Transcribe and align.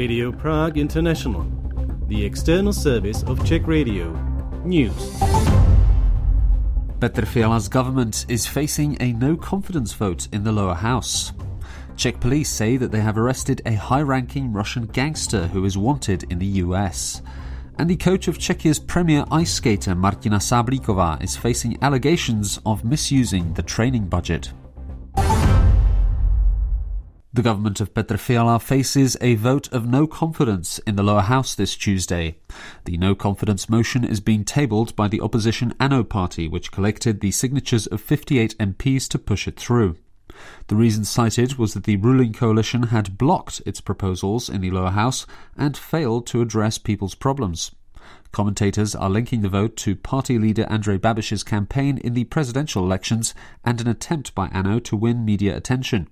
Radio 0.00 0.32
Prague 0.32 0.78
International, 0.78 1.44
the 2.08 2.24
external 2.24 2.72
service 2.72 3.22
of 3.24 3.44
Czech 3.44 3.66
Radio. 3.66 4.10
News. 4.64 4.94
Petr 7.00 7.26
Fiala's 7.26 7.68
government 7.68 8.24
is 8.26 8.46
facing 8.46 8.96
a 8.98 9.12
no 9.12 9.36
confidence 9.36 9.92
vote 9.92 10.26
in 10.32 10.42
the 10.42 10.52
lower 10.52 10.72
house. 10.72 11.32
Czech 11.98 12.18
police 12.18 12.48
say 12.48 12.78
that 12.78 12.92
they 12.92 13.00
have 13.00 13.18
arrested 13.18 13.60
a 13.66 13.74
high 13.74 14.00
ranking 14.00 14.54
Russian 14.54 14.86
gangster 14.86 15.48
who 15.48 15.66
is 15.66 15.76
wanted 15.76 16.24
in 16.32 16.38
the 16.38 16.62
US. 16.64 17.20
And 17.76 17.90
the 17.90 17.96
coach 17.96 18.26
of 18.26 18.38
Czechia's 18.38 18.78
premier 18.78 19.26
ice 19.30 19.52
skater 19.52 19.94
Martina 19.94 20.38
Sablíková 20.38 21.22
is 21.22 21.36
facing 21.36 21.76
allegations 21.82 22.58
of 22.64 22.86
misusing 22.86 23.52
the 23.52 23.62
training 23.62 24.06
budget. 24.06 24.50
The 27.32 27.42
government 27.42 27.80
of 27.80 27.94
Petr 27.94 28.18
Fiala 28.18 28.58
faces 28.58 29.16
a 29.20 29.36
vote 29.36 29.72
of 29.72 29.86
no 29.86 30.08
confidence 30.08 30.80
in 30.80 30.96
the 30.96 31.04
lower 31.04 31.20
house 31.20 31.54
this 31.54 31.76
Tuesday. 31.76 32.38
The 32.86 32.96
no 32.96 33.14
confidence 33.14 33.68
motion 33.68 34.02
is 34.02 34.18
being 34.18 34.44
tabled 34.44 34.96
by 34.96 35.06
the 35.06 35.20
opposition 35.20 35.72
ANO 35.78 36.02
party, 36.02 36.48
which 36.48 36.72
collected 36.72 37.20
the 37.20 37.30
signatures 37.30 37.86
of 37.86 38.00
58 38.00 38.58
MPs 38.58 39.06
to 39.10 39.18
push 39.20 39.46
it 39.46 39.60
through. 39.60 39.96
The 40.66 40.74
reason 40.74 41.04
cited 41.04 41.54
was 41.54 41.74
that 41.74 41.84
the 41.84 41.98
ruling 41.98 42.32
coalition 42.32 42.84
had 42.88 43.16
blocked 43.16 43.62
its 43.64 43.80
proposals 43.80 44.48
in 44.48 44.60
the 44.60 44.72
lower 44.72 44.90
house 44.90 45.24
and 45.56 45.76
failed 45.76 46.26
to 46.28 46.42
address 46.42 46.78
people's 46.78 47.14
problems. 47.14 47.70
Commentators 48.32 48.96
are 48.96 49.08
linking 49.08 49.42
the 49.42 49.48
vote 49.48 49.76
to 49.76 49.94
party 49.94 50.36
leader 50.36 50.64
Andrej 50.64 50.98
Babiš's 50.98 51.44
campaign 51.44 51.98
in 51.98 52.14
the 52.14 52.24
presidential 52.24 52.82
elections 52.82 53.36
and 53.64 53.80
an 53.80 53.86
attempt 53.86 54.34
by 54.34 54.48
ANO 54.48 54.80
to 54.80 54.96
win 54.96 55.24
media 55.24 55.56
attention. 55.56 56.08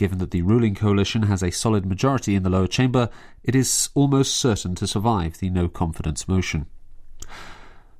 Given 0.00 0.16
that 0.20 0.30
the 0.30 0.40
ruling 0.40 0.74
coalition 0.74 1.24
has 1.24 1.42
a 1.42 1.50
solid 1.50 1.84
majority 1.84 2.34
in 2.34 2.42
the 2.42 2.48
lower 2.48 2.66
chamber, 2.66 3.10
it 3.44 3.54
is 3.54 3.90
almost 3.94 4.34
certain 4.34 4.74
to 4.76 4.86
survive 4.86 5.36
the 5.36 5.50
no 5.50 5.68
confidence 5.68 6.26
motion. 6.26 6.64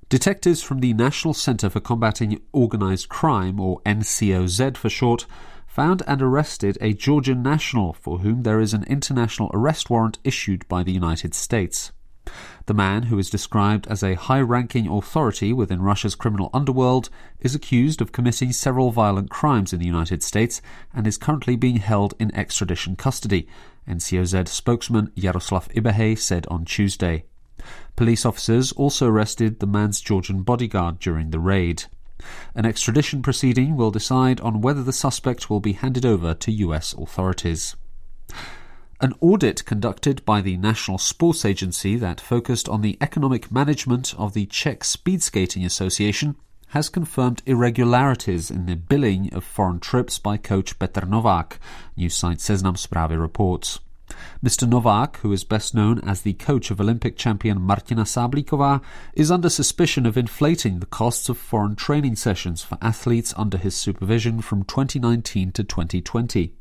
Detectives 0.09 0.62
from 0.62 0.81
the 0.81 0.95
National 0.95 1.34
Centre 1.34 1.69
for 1.69 1.81
Combating 1.81 2.41
Organised 2.55 3.11
Crime, 3.11 3.61
or 3.61 3.83
NCOZ 3.83 4.78
for 4.78 4.89
short, 4.89 5.27
found 5.67 6.03
and 6.06 6.23
arrested 6.23 6.78
a 6.81 6.95
Georgian 6.95 7.43
national 7.43 7.93
for 7.93 8.21
whom 8.21 8.45
there 8.45 8.61
is 8.61 8.73
an 8.73 8.84
international 8.84 9.51
arrest 9.53 9.91
warrant 9.91 10.19
issued 10.25 10.67
by 10.69 10.83
the 10.83 10.93
United 10.93 11.34
States. 11.34 11.93
The 12.66 12.74
man, 12.74 13.04
who 13.04 13.18
is 13.18 13.30
described 13.30 13.86
as 13.88 14.02
a 14.02 14.14
high 14.14 14.40
ranking 14.40 14.86
authority 14.86 15.52
within 15.52 15.82
Russia's 15.82 16.14
criminal 16.14 16.50
underworld, 16.52 17.10
is 17.40 17.54
accused 17.54 18.00
of 18.00 18.12
committing 18.12 18.52
several 18.52 18.92
violent 18.92 19.30
crimes 19.30 19.72
in 19.72 19.80
the 19.80 19.86
United 19.86 20.22
States 20.22 20.62
and 20.94 21.06
is 21.06 21.18
currently 21.18 21.56
being 21.56 21.78
held 21.78 22.14
in 22.20 22.34
extradition 22.34 22.94
custody, 22.94 23.48
NCOZ 23.88 24.48
spokesman 24.48 25.10
Jaroslav 25.16 25.72
Ibehej 25.74 26.18
said 26.18 26.46
on 26.46 26.64
Tuesday. 26.64 27.24
Police 27.96 28.24
officers 28.24 28.72
also 28.72 29.08
arrested 29.08 29.58
the 29.58 29.66
man's 29.66 30.00
Georgian 30.00 30.42
bodyguard 30.42 30.98
during 30.98 31.30
the 31.30 31.41
raid. 31.41 31.84
An 32.54 32.66
extradition 32.66 33.22
proceeding 33.22 33.76
will 33.76 33.91
decide 33.91 34.41
on 34.41 34.60
whether 34.60 34.82
the 34.82 34.92
suspect 34.92 35.50
will 35.50 35.60
be 35.60 35.72
handed 35.72 36.06
over 36.06 36.34
to 36.34 36.52
US 36.52 36.92
authorities. 36.94 37.76
An 39.03 39.15
audit 39.23 39.65
conducted 39.65 40.23
by 40.27 40.43
the 40.43 40.59
National 40.59 40.98
Sports 40.98 41.47
Agency 41.47 41.97
that 41.97 42.20
focused 42.20 42.69
on 42.69 42.83
the 42.83 42.98
economic 43.01 43.51
management 43.51 44.15
of 44.19 44.34
the 44.34 44.45
Czech 44.45 44.84
Speed 44.84 45.23
Skating 45.23 45.65
Association 45.65 46.37
has 46.69 46.91
confirmed 46.91 47.41
irregularities 47.47 48.51
in 48.51 48.67
the 48.67 48.77
billing 48.77 49.33
of 49.33 49.43
foreign 49.43 49.81
trips 49.81 50.19
by 50.19 50.37
coach 50.37 50.78
Petr 50.78 51.09
Novák, 51.09 51.55
news 51.97 52.15
site 52.15 52.41
Seznam 52.41 52.77
Zprávy 52.77 53.19
reports. 53.19 53.78
Mr. 54.44 54.69
Novák, 54.69 55.16
who 55.19 55.33
is 55.33 55.44
best 55.44 55.75
known 55.75 56.00
as 56.00 56.21
the 56.21 56.34
coach 56.34 56.71
of 56.71 56.78
Olympic 56.78 57.16
champion 57.16 57.59
Martina 57.59 58.03
Sablíková, 58.03 58.83
is 59.15 59.31
under 59.31 59.49
suspicion 59.49 60.05
of 60.05 60.19
inflating 60.19 60.78
the 60.81 60.84
costs 60.84 61.31
of 61.31 61.39
foreign 61.39 61.75
training 61.75 62.16
sessions 62.16 62.62
for 62.62 62.77
athletes 62.83 63.33
under 63.39 63.56
his 63.56 63.75
supervision 63.75 64.43
from 64.43 64.62
2019 64.62 65.53
to 65.53 65.65
2020. 65.65 66.53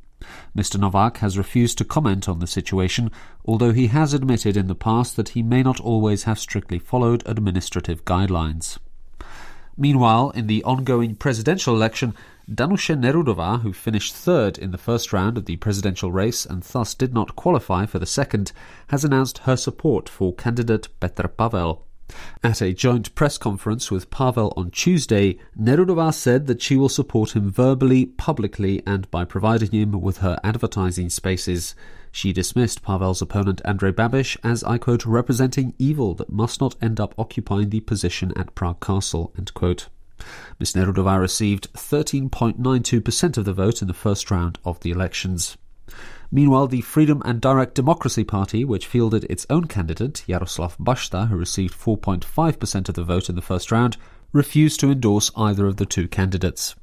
Mr. 0.56 0.80
Novák 0.80 1.18
has 1.18 1.38
refused 1.38 1.78
to 1.78 1.86
comment 1.86 2.28
on 2.28 2.40
the 2.40 2.48
situation, 2.48 3.12
although 3.46 3.72
he 3.72 3.88
has 3.88 4.14
admitted 4.14 4.58
in 4.58 4.68
the 4.68 4.76
past 4.76 5.16
that 5.16 5.30
he 5.30 5.42
may 5.42 5.64
not 5.64 5.80
always 5.80 6.24
have 6.24 6.40
strictly 6.40 6.80
followed 6.80 7.24
administrative 7.26 8.04
guidelines. 8.06 8.78
Meanwhile, 9.78 10.32
in 10.32 10.48
the 10.48 10.64
ongoing 10.66 11.16
presidential 11.16 11.74
election, 11.74 12.14
Danuše 12.52 13.00
Nerudová, 13.00 13.62
who 13.62 13.72
finished 13.72 14.14
third 14.14 14.58
in 14.58 14.72
the 14.72 14.78
first 14.78 15.14
round 15.14 15.38
of 15.38 15.46
the 15.46 15.56
presidential 15.56 16.12
race 16.12 16.46
and 16.46 16.64
thus 16.64 16.94
did 16.94 17.14
not 17.14 17.36
qualify 17.36 17.86
for 17.86 18.00
the 18.00 18.06
second, 18.06 18.52
has 18.88 19.06
announced 19.06 19.40
her 19.40 19.56
support 19.56 20.10
for 20.10 20.34
candidate 20.34 20.90
Petr 21.00 21.30
Pavel. 21.38 21.86
At 22.44 22.62
a 22.62 22.74
joint 22.74 23.14
press 23.16 23.38
conference 23.38 23.92
with 23.92 24.10
Pavel 24.10 24.54
on 24.56 24.72
Tuesday, 24.72 25.38
Nerudová 25.60 26.14
said 26.14 26.48
that 26.48 26.62
she 26.62 26.76
will 26.76 26.90
support 26.90 27.36
him 27.36 27.52
verbally, 27.52 28.06
publicly, 28.06 28.82
and 28.86 29.10
by 29.12 29.26
providing 29.26 29.72
him 29.72 29.92
with 29.92 30.18
her 30.18 30.40
advertising 30.44 31.10
spaces. 31.10 31.76
She 32.12 32.34
dismissed 32.34 32.82
Pavel's 32.82 33.22
opponent 33.22 33.62
Andrej 33.64 33.94
Babiš 33.94 34.38
as, 34.44 34.64
I 34.64 34.78
quote, 34.78 35.06
representing 35.06 35.74
evil 35.78 36.16
that 36.16 36.32
must 36.32 36.60
not 36.62 36.76
end 36.82 37.00
up 37.00 37.14
occupying 37.18 37.70
the 37.70 37.82
position 37.82 38.34
at 38.36 38.56
Prague 38.56 38.80
Castle, 38.80 39.32
end 39.38 39.54
quote. 39.54 39.88
Ms. 40.60 40.74
Nerudová 40.74 41.20
received 41.20 41.72
13.92% 41.74 43.38
of 43.38 43.46
the 43.46 43.54
vote 43.54 43.82
in 43.82 43.88
the 43.88 43.94
first 43.94 44.30
round 44.30 44.60
of 44.66 44.80
the 44.82 44.92
elections. 44.92 45.58
Meanwhile, 46.32 46.68
the 46.68 46.82
Freedom 46.82 47.22
and 47.26 47.42
Direct 47.42 47.74
Democracy 47.74 48.24
Party, 48.24 48.64
which 48.64 48.86
fielded 48.86 49.26
its 49.26 49.48
own 49.50 49.66
candidate, 49.66 50.24
Jaroslav 50.28 50.78
Bašta, 50.78 51.28
who 51.28 51.36
received 51.36 51.74
4.5% 51.74 52.90
of 52.90 52.96
the 52.96 53.04
vote 53.04 53.30
in 53.30 53.36
the 53.36 53.42
first 53.42 53.72
round, 53.72 53.98
refused 54.32 54.80
to 54.80 54.92
endorse 54.92 55.32
either 55.36 55.66
of 55.66 55.78
the 55.78 55.88
two 55.88 56.08
candidates. 56.08 56.76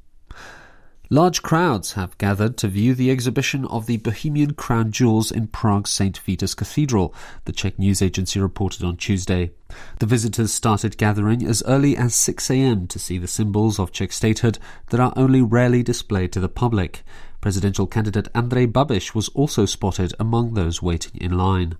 Large 1.09 1.41
crowds 1.41 1.93
have 1.93 2.17
gathered 2.17 2.57
to 2.57 2.67
view 2.67 2.93
the 2.93 3.09
exhibition 3.09 3.63
of 3.67 3.85
the 3.85 3.95
Bohemian 3.95 4.55
crown 4.55 4.91
jewels 4.91 5.31
in 5.31 5.47
Prague's 5.47 5.91
St. 5.91 6.17
Vitus 6.17 6.53
Cathedral, 6.53 7.15
the 7.45 7.53
Czech 7.53 7.79
news 7.79 8.01
agency 8.01 8.41
reported 8.41 8.83
on 8.83 8.97
Tuesday. 8.97 9.51
The 9.99 10.05
visitors 10.05 10.53
started 10.53 10.97
gathering 10.97 11.47
as 11.47 11.63
early 11.65 11.95
as 11.95 12.13
6 12.13 12.51
a.m. 12.51 12.87
to 12.87 12.99
see 12.99 13.17
the 13.17 13.27
symbols 13.27 13.79
of 13.79 13.93
Czech 13.93 14.11
statehood 14.11 14.59
that 14.89 14.99
are 14.99 15.13
only 15.15 15.41
rarely 15.41 15.81
displayed 15.81 16.33
to 16.33 16.41
the 16.41 16.49
public. 16.49 17.03
Presidential 17.47 17.87
candidate 17.87 18.27
Andrej 18.33 18.73
Babiš 18.73 19.15
was 19.15 19.29
also 19.29 19.65
spotted 19.65 20.13
among 20.19 20.53
those 20.53 20.81
waiting 20.81 21.13
in 21.21 21.37
line. 21.37 21.77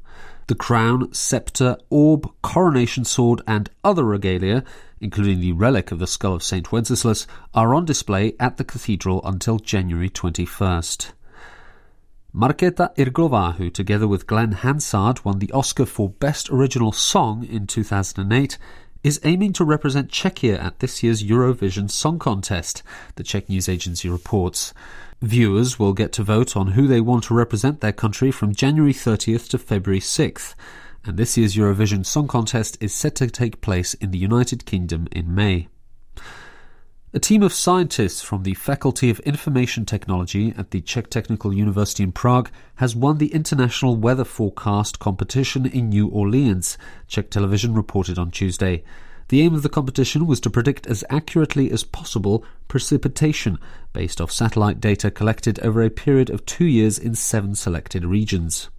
The 0.48 0.56
crown, 0.56 1.14
sceptre, 1.14 1.76
orb, 1.90 2.32
coronation 2.42 3.04
sword, 3.04 3.42
and 3.46 3.70
other 3.84 4.06
regalia, 4.06 4.64
including 5.02 5.42
the 5.42 5.52
relic 5.52 5.92
of 5.92 6.00
the 6.00 6.08
skull 6.08 6.34
of 6.34 6.42
St. 6.42 6.72
Wenceslas, 6.72 7.28
are 7.54 7.76
on 7.76 7.84
display 7.84 8.34
at 8.40 8.56
the 8.56 8.64
cathedral 8.64 9.20
until 9.26 9.60
January 9.60 10.10
21st. 10.10 11.12
Markéta 12.34 12.96
Irglová, 12.96 13.56
who 13.56 13.70
together 13.70 14.08
with 14.08 14.26
Glen 14.26 14.54
Hansard 14.54 15.26
won 15.26 15.40
the 15.40 15.52
Oscar 15.52 15.86
for 15.86 16.12
Best 16.12 16.50
Original 16.50 16.94
Song 16.94 17.44
in 17.44 17.68
2008, 17.68 18.58
is 19.04 19.20
aiming 19.26 19.52
to 19.52 19.66
represent 19.66 20.12
Czechia 20.12 20.64
at 20.64 20.80
this 20.80 21.04
year's 21.04 21.24
Eurovision 21.24 21.92
Song 21.92 22.20
Contest, 22.20 22.84
the 23.16 23.24
Czech 23.24 23.50
news 23.50 23.68
agency 23.68 24.08
reports. 24.08 24.74
Viewers 25.22 25.80
will 25.80 25.94
get 25.94 26.12
to 26.12 26.24
vote 26.24 26.56
on 26.56 26.68
who 26.68 26.86
they 26.86 27.02
want 27.02 27.24
to 27.24 27.34
represent 27.34 27.82
their 27.82 27.92
country 27.92 28.30
from 28.30 28.54
January 28.54 28.94
30th 28.94 29.50
to 29.50 29.58
February 29.58 30.00
6th, 30.00 30.54
and 31.04 31.18
this 31.18 31.36
year's 31.36 31.56
Eurovision 31.56 32.06
Song 32.06 32.28
Contest 32.28 32.78
is 32.80 32.94
set 32.94 33.16
to 33.16 33.28
take 33.28 33.60
place 33.60 33.96
in 33.96 34.12
the 34.12 34.20
United 34.20 34.68
Kingdom 34.68 35.08
in 35.12 35.34
May. 35.34 35.70
A 37.16 37.20
team 37.20 37.42
of 37.42 37.52
scientists 37.52 38.22
from 38.22 38.44
the 38.44 38.54
Faculty 38.54 39.10
of 39.10 39.20
Information 39.22 39.86
Technology 39.86 40.54
at 40.56 40.70
the 40.70 40.82
Czech 40.82 41.10
Technical 41.10 41.52
University 41.52 42.04
in 42.04 42.12
Prague 42.12 42.52
has 42.76 42.96
won 42.96 43.18
the 43.18 43.34
International 43.34 43.96
Weather 43.96 44.26
Forecast 44.26 45.00
competition 45.00 45.66
in 45.66 45.90
New 45.90 46.10
Orleans, 46.10 46.78
Czech 47.08 47.32
television 47.32 47.74
reported 47.74 48.20
on 48.20 48.30
Tuesday. 48.30 48.84
The 49.30 49.42
aim 49.42 49.54
of 49.54 49.62
the 49.62 49.70
competition 49.70 50.26
was 50.26 50.40
to 50.42 50.50
predict 50.50 50.88
as 50.88 51.04
accurately 51.10 51.70
as 51.70 51.84
possible 51.84 52.46
precipitation 52.68 53.60
based 53.92 54.22
off 54.22 54.32
satellite 54.32 54.80
data 54.80 55.12
collected 55.12 55.60
over 55.60 55.84
a 55.84 55.90
period 55.90 56.30
of 56.30 56.46
two 56.46 56.66
years 56.66 56.98
in 56.98 57.14
seven 57.14 57.54
selected 57.54 58.06
regions. 58.06 58.70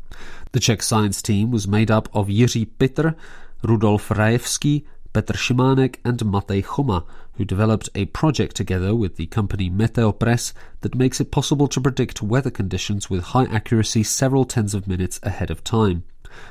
The 0.53 0.61
Czech 0.61 0.83
science 0.83 1.21
team 1.21 1.51
was 1.51 1.69
made 1.69 1.91
up 1.91 2.09
of 2.15 2.29
Jiří 2.29 2.69
Pihrt, 2.79 3.15
Rudolf 3.63 4.09
Rajewski, 4.09 4.85
Petr 5.13 5.37
Šimánek, 5.37 5.97
and 6.05 6.19
Matej 6.21 6.65
Choma, 6.65 7.05
who 7.35 7.45
developed 7.45 7.91
a 7.95 8.07
project 8.07 8.57
together 8.57 8.95
with 8.95 9.17
the 9.17 9.27
company 9.27 9.69
Meteopress 9.69 10.55
that 10.81 10.95
makes 10.95 11.21
it 11.21 11.31
possible 11.31 11.69
to 11.69 11.81
predict 11.81 12.23
weather 12.23 12.51
conditions 12.51 13.11
with 13.11 13.23
high 13.23 13.47
accuracy 13.47 14.03
several 14.03 14.45
tens 14.45 14.75
of 14.75 14.89
minutes 14.89 15.21
ahead 15.23 15.51
of 15.51 15.63
time. 15.63 16.05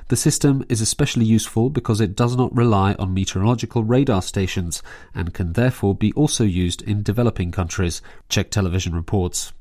The 0.09 0.15
system 0.15 0.63
is 0.69 0.81
especially 0.81 1.25
useful 1.25 1.69
because 1.69 1.99
it 1.99 2.15
does 2.15 2.35
not 2.35 2.55
rely 2.55 2.93
on 2.93 3.13
meteorological 3.13 3.83
radar 3.83 4.21
stations 4.21 4.81
and 5.13 5.33
can 5.33 5.53
therefore 5.53 5.95
be 5.95 6.13
also 6.13 6.43
used 6.43 6.81
in 6.81 7.03
developing 7.03 7.51
countries, 7.51 8.01
Czech 8.29 8.51
television 8.51 8.93
reports. 8.93 9.53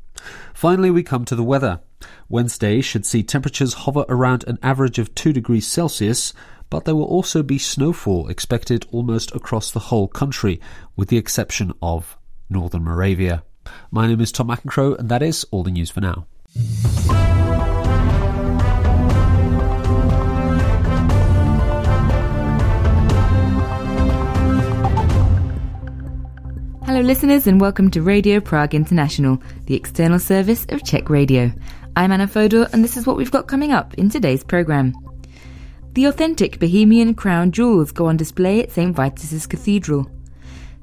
Finally, 0.55 0.90
we 0.90 1.02
come 1.02 1.25
to 1.25 1.34
the 1.34 1.43
weather. 1.43 1.81
Wednesday 2.28 2.81
should 2.81 3.06
see 3.06 3.23
temperatures 3.23 3.75
hover 3.75 4.05
around 4.08 4.44
an 4.46 4.58
average 4.62 4.99
of 4.99 5.14
2 5.14 5.32
degrees 5.32 5.67
Celsius, 5.67 6.32
but 6.70 6.84
there 6.84 6.96
will 6.96 7.05
also 7.05 7.43
be 7.43 7.58
snowfall 7.58 8.29
expected 8.29 8.87
almost 8.90 9.34
across 9.34 9.70
the 9.70 9.81
whole 9.81 10.08
country, 10.08 10.61
with 10.96 11.08
the 11.08 11.19
exception 11.19 11.72
of 11.81 12.17
northern 12.50 12.84
Moravia. 12.84 13.43
My 13.90 14.06
name 14.06 14.20
is 14.20 14.32
Tom 14.32 14.49
McEnchroe, 14.49 14.99
and 14.99 15.08
that 15.08 15.22
is 15.22 15.44
all 15.50 15.62
the 15.62 15.70
news 15.70 15.90
for 15.90 16.00
now. 16.00 16.26
Hello, 26.96 27.08
listeners, 27.08 27.46
and 27.46 27.60
welcome 27.60 27.90
to 27.90 28.00
Radio 28.00 28.40
Prague 28.40 28.75
International, 28.75 29.38
the 29.66 29.75
external 29.75 30.19
service 30.19 30.64
of 30.70 30.82
Czech 30.82 31.10
Radio. 31.10 31.52
I'm 31.94 32.10
Anna 32.10 32.26
Fodor, 32.26 32.70
and 32.72 32.82
this 32.82 32.96
is 32.96 33.06
what 33.06 33.19
we've 33.19 33.31
got 33.31 33.46
coming 33.46 33.70
up 33.70 33.93
in 33.98 34.08
today's 34.08 34.43
programme. 34.43 34.94
The 35.93 36.06
authentic 36.06 36.58
Bohemian 36.58 37.12
crown 37.12 37.52
jewels 37.52 37.93
go 37.93 38.06
on 38.06 38.16
display 38.16 38.62
at 38.62 38.72
St. 38.72 38.96
Vitus's 38.96 39.46
Cathedral. 39.46 40.10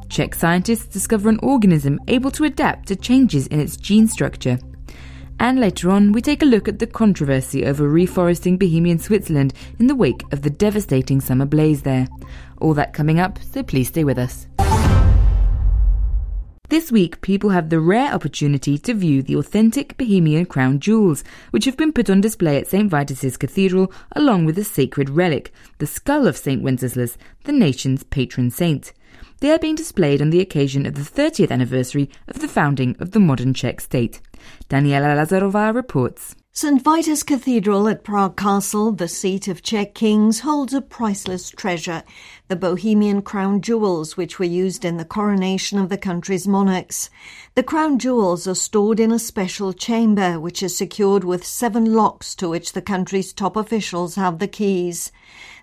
Czech 0.07 0.36
scientists 0.36 0.86
discover 0.86 1.30
an 1.30 1.39
organism 1.42 2.00
able 2.07 2.30
to 2.30 2.44
adapt 2.44 2.89
to 2.89 2.95
changes 2.95 3.48
in 3.48 3.60
its 3.60 3.75
gene 3.75 4.07
structure. 4.07 4.60
And 5.39 5.60
later 5.60 5.89
on, 5.89 6.12
we 6.12 6.21
take 6.21 6.44
a 6.44 6.45
look 6.45 6.68
at 6.68 6.77
the 6.77 6.86
controversy 6.86 7.65
over 7.65 7.89
reforesting 7.89 8.60
Bohemian 8.60 9.00
Switzerland 9.00 9.56
in 9.80 9.88
the 9.88 9.95
wake 9.95 10.21
of 10.31 10.44
the 10.44 10.51
devastating 10.51 11.21
summer 11.21 11.45
blaze 11.48 11.81
there. 11.81 12.07
All 12.60 12.75
that 12.75 12.94
coming 12.94 13.19
up, 13.19 13.39
so 13.51 13.63
please 13.63 13.88
stay 13.88 14.04
with 14.04 14.19
us. 14.19 14.45
This 16.74 16.92
week, 16.92 17.22
people 17.22 17.52
have 17.52 17.70
the 17.70 17.80
rare 17.80 18.12
opportunity 18.12 18.80
to 18.80 18.96
view 18.96 19.22
the 19.22 19.36
authentic 19.36 19.96
Bohemian 19.96 20.48
crown 20.48 20.80
jewels, 20.80 21.24
which 21.52 21.66
have 21.66 21.78
been 21.78 21.94
put 21.94 22.10
on 22.10 22.20
display 22.20 22.58
at 22.58 22.66
St. 22.66 22.90
Vitus's 22.90 23.38
Cathedral 23.38 23.94
along 24.14 24.46
with 24.46 24.58
a 24.58 24.64
sacred 24.64 25.12
relic, 25.12 25.54
the 25.78 25.86
skull 25.86 26.25
of 26.25 26.36
St. 26.36 26.64
Wenceslas, 26.64 27.16
the 27.44 27.52
nation's 27.52 28.02
patron 28.02 28.50
saint. 28.50 28.92
They 29.40 29.52
are 29.52 29.60
being 29.60 29.75
displayed 29.75 30.20
on 30.20 30.31
the 30.31 30.42
occasion 30.42 30.88
of 30.88 30.96
the 30.96 31.02
30th 31.02 31.52
anniversary 31.52 32.10
of 32.28 32.40
the 32.40 32.48
founding 32.48 32.96
of 33.00 33.12
the 33.12 33.20
modern 33.20 33.54
Czech 33.54 33.80
state. 33.80 34.20
Daniela 34.68 35.16
Lazarova 35.16 35.75
reports. 35.75 36.34
St. 36.55 36.83
Vitus 36.83 37.23
Cathedral 37.23 37.88
at 37.88 38.03
Prague 38.03 38.38
Castle, 38.38 38.91
the 38.91 39.07
seat 39.07 39.47
of 39.47 39.63
Czech 39.63 39.95
kings, 39.95 40.41
holds 40.41 40.71
a 40.71 40.81
priceless 40.81 41.50
treasure, 41.50 42.03
the 42.47 42.55
Bohemian 42.55 43.23
crown 43.23 43.59
jewels 43.59 44.15
which 44.17 44.38
were 44.38 44.45
used 44.45 44.85
in 44.85 44.97
the 44.97 45.03
coronation 45.03 45.79
of 45.79 45.89
the 45.89 45.97
country's 45.97 46.47
monarchs. 46.47 47.09
The 47.55 47.63
crown 47.63 47.97
jewels 47.97 48.47
are 48.47 48.53
stored 48.53 49.00
in 49.00 49.11
a 49.11 49.17
special 49.17 49.73
chamber 49.73 50.39
which 50.39 50.61
is 50.61 50.77
secured 50.77 51.23
with 51.23 51.44
seven 51.44 51.91
locks 51.95 52.35
to 52.35 52.50
which 52.50 52.73
the 52.73 52.83
country's 52.83 53.33
top 53.33 53.55
officials 53.55 54.13
have 54.13 54.38
the 54.38 54.47
keys. 54.47 55.11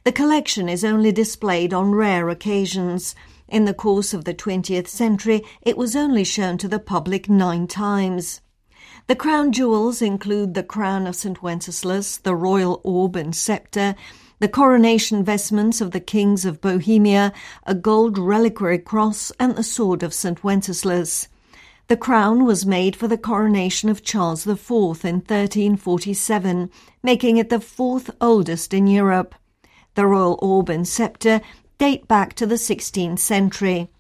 The 0.02 0.10
collection 0.10 0.68
is 0.68 0.84
only 0.84 1.12
displayed 1.12 1.72
on 1.72 1.92
rare 1.92 2.28
occasions. 2.28 3.14
In 3.46 3.64
the 3.64 3.74
course 3.74 4.12
of 4.12 4.24
the 4.24 4.34
20th 4.34 4.88
century, 4.88 5.44
it 5.62 5.76
was 5.76 5.94
only 5.94 6.24
shown 6.24 6.58
to 6.58 6.66
the 6.66 6.80
public 6.80 7.28
nine 7.30 7.68
times. 7.68 8.40
The 9.06 9.16
crown 9.16 9.52
jewels 9.52 10.00
include 10.00 10.54
the 10.54 10.62
crown 10.62 11.06
of 11.06 11.16
St. 11.16 11.42
Wenceslas, 11.42 12.18
the 12.18 12.34
royal 12.34 12.80
orb 12.84 13.16
and 13.16 13.34
scepter, 13.34 13.94
the 14.38 14.48
coronation 14.48 15.22
vestments 15.22 15.80
of 15.80 15.90
the 15.90 16.00
kings 16.00 16.44
of 16.44 16.60
Bohemia, 16.60 17.32
a 17.66 17.74
gold 17.74 18.16
reliquary 18.16 18.78
cross, 18.78 19.32
and 19.38 19.54
the 19.54 19.62
sword 19.62 20.02
of 20.02 20.14
St. 20.14 20.42
Wenceslas. 20.42 21.28
The 21.88 21.96
crown 21.96 22.44
was 22.44 22.64
made 22.64 22.94
for 22.94 23.08
the 23.08 23.18
coronation 23.18 23.88
of 23.88 24.04
Charles 24.04 24.46
IV 24.46 24.70
in 25.04 25.16
1347, 25.16 26.70
making 27.02 27.36
it 27.36 27.50
the 27.50 27.60
fourth 27.60 28.10
oldest 28.20 28.72
in 28.72 28.86
Europe. 28.86 29.34
The 29.94 30.06
royal 30.06 30.38
orb 30.40 30.70
and 30.70 30.86
scepter 30.86 31.40
date 31.78 32.06
back 32.06 32.34
to 32.34 32.46
the 32.46 32.54
16th 32.54 33.18
century. 33.18 33.90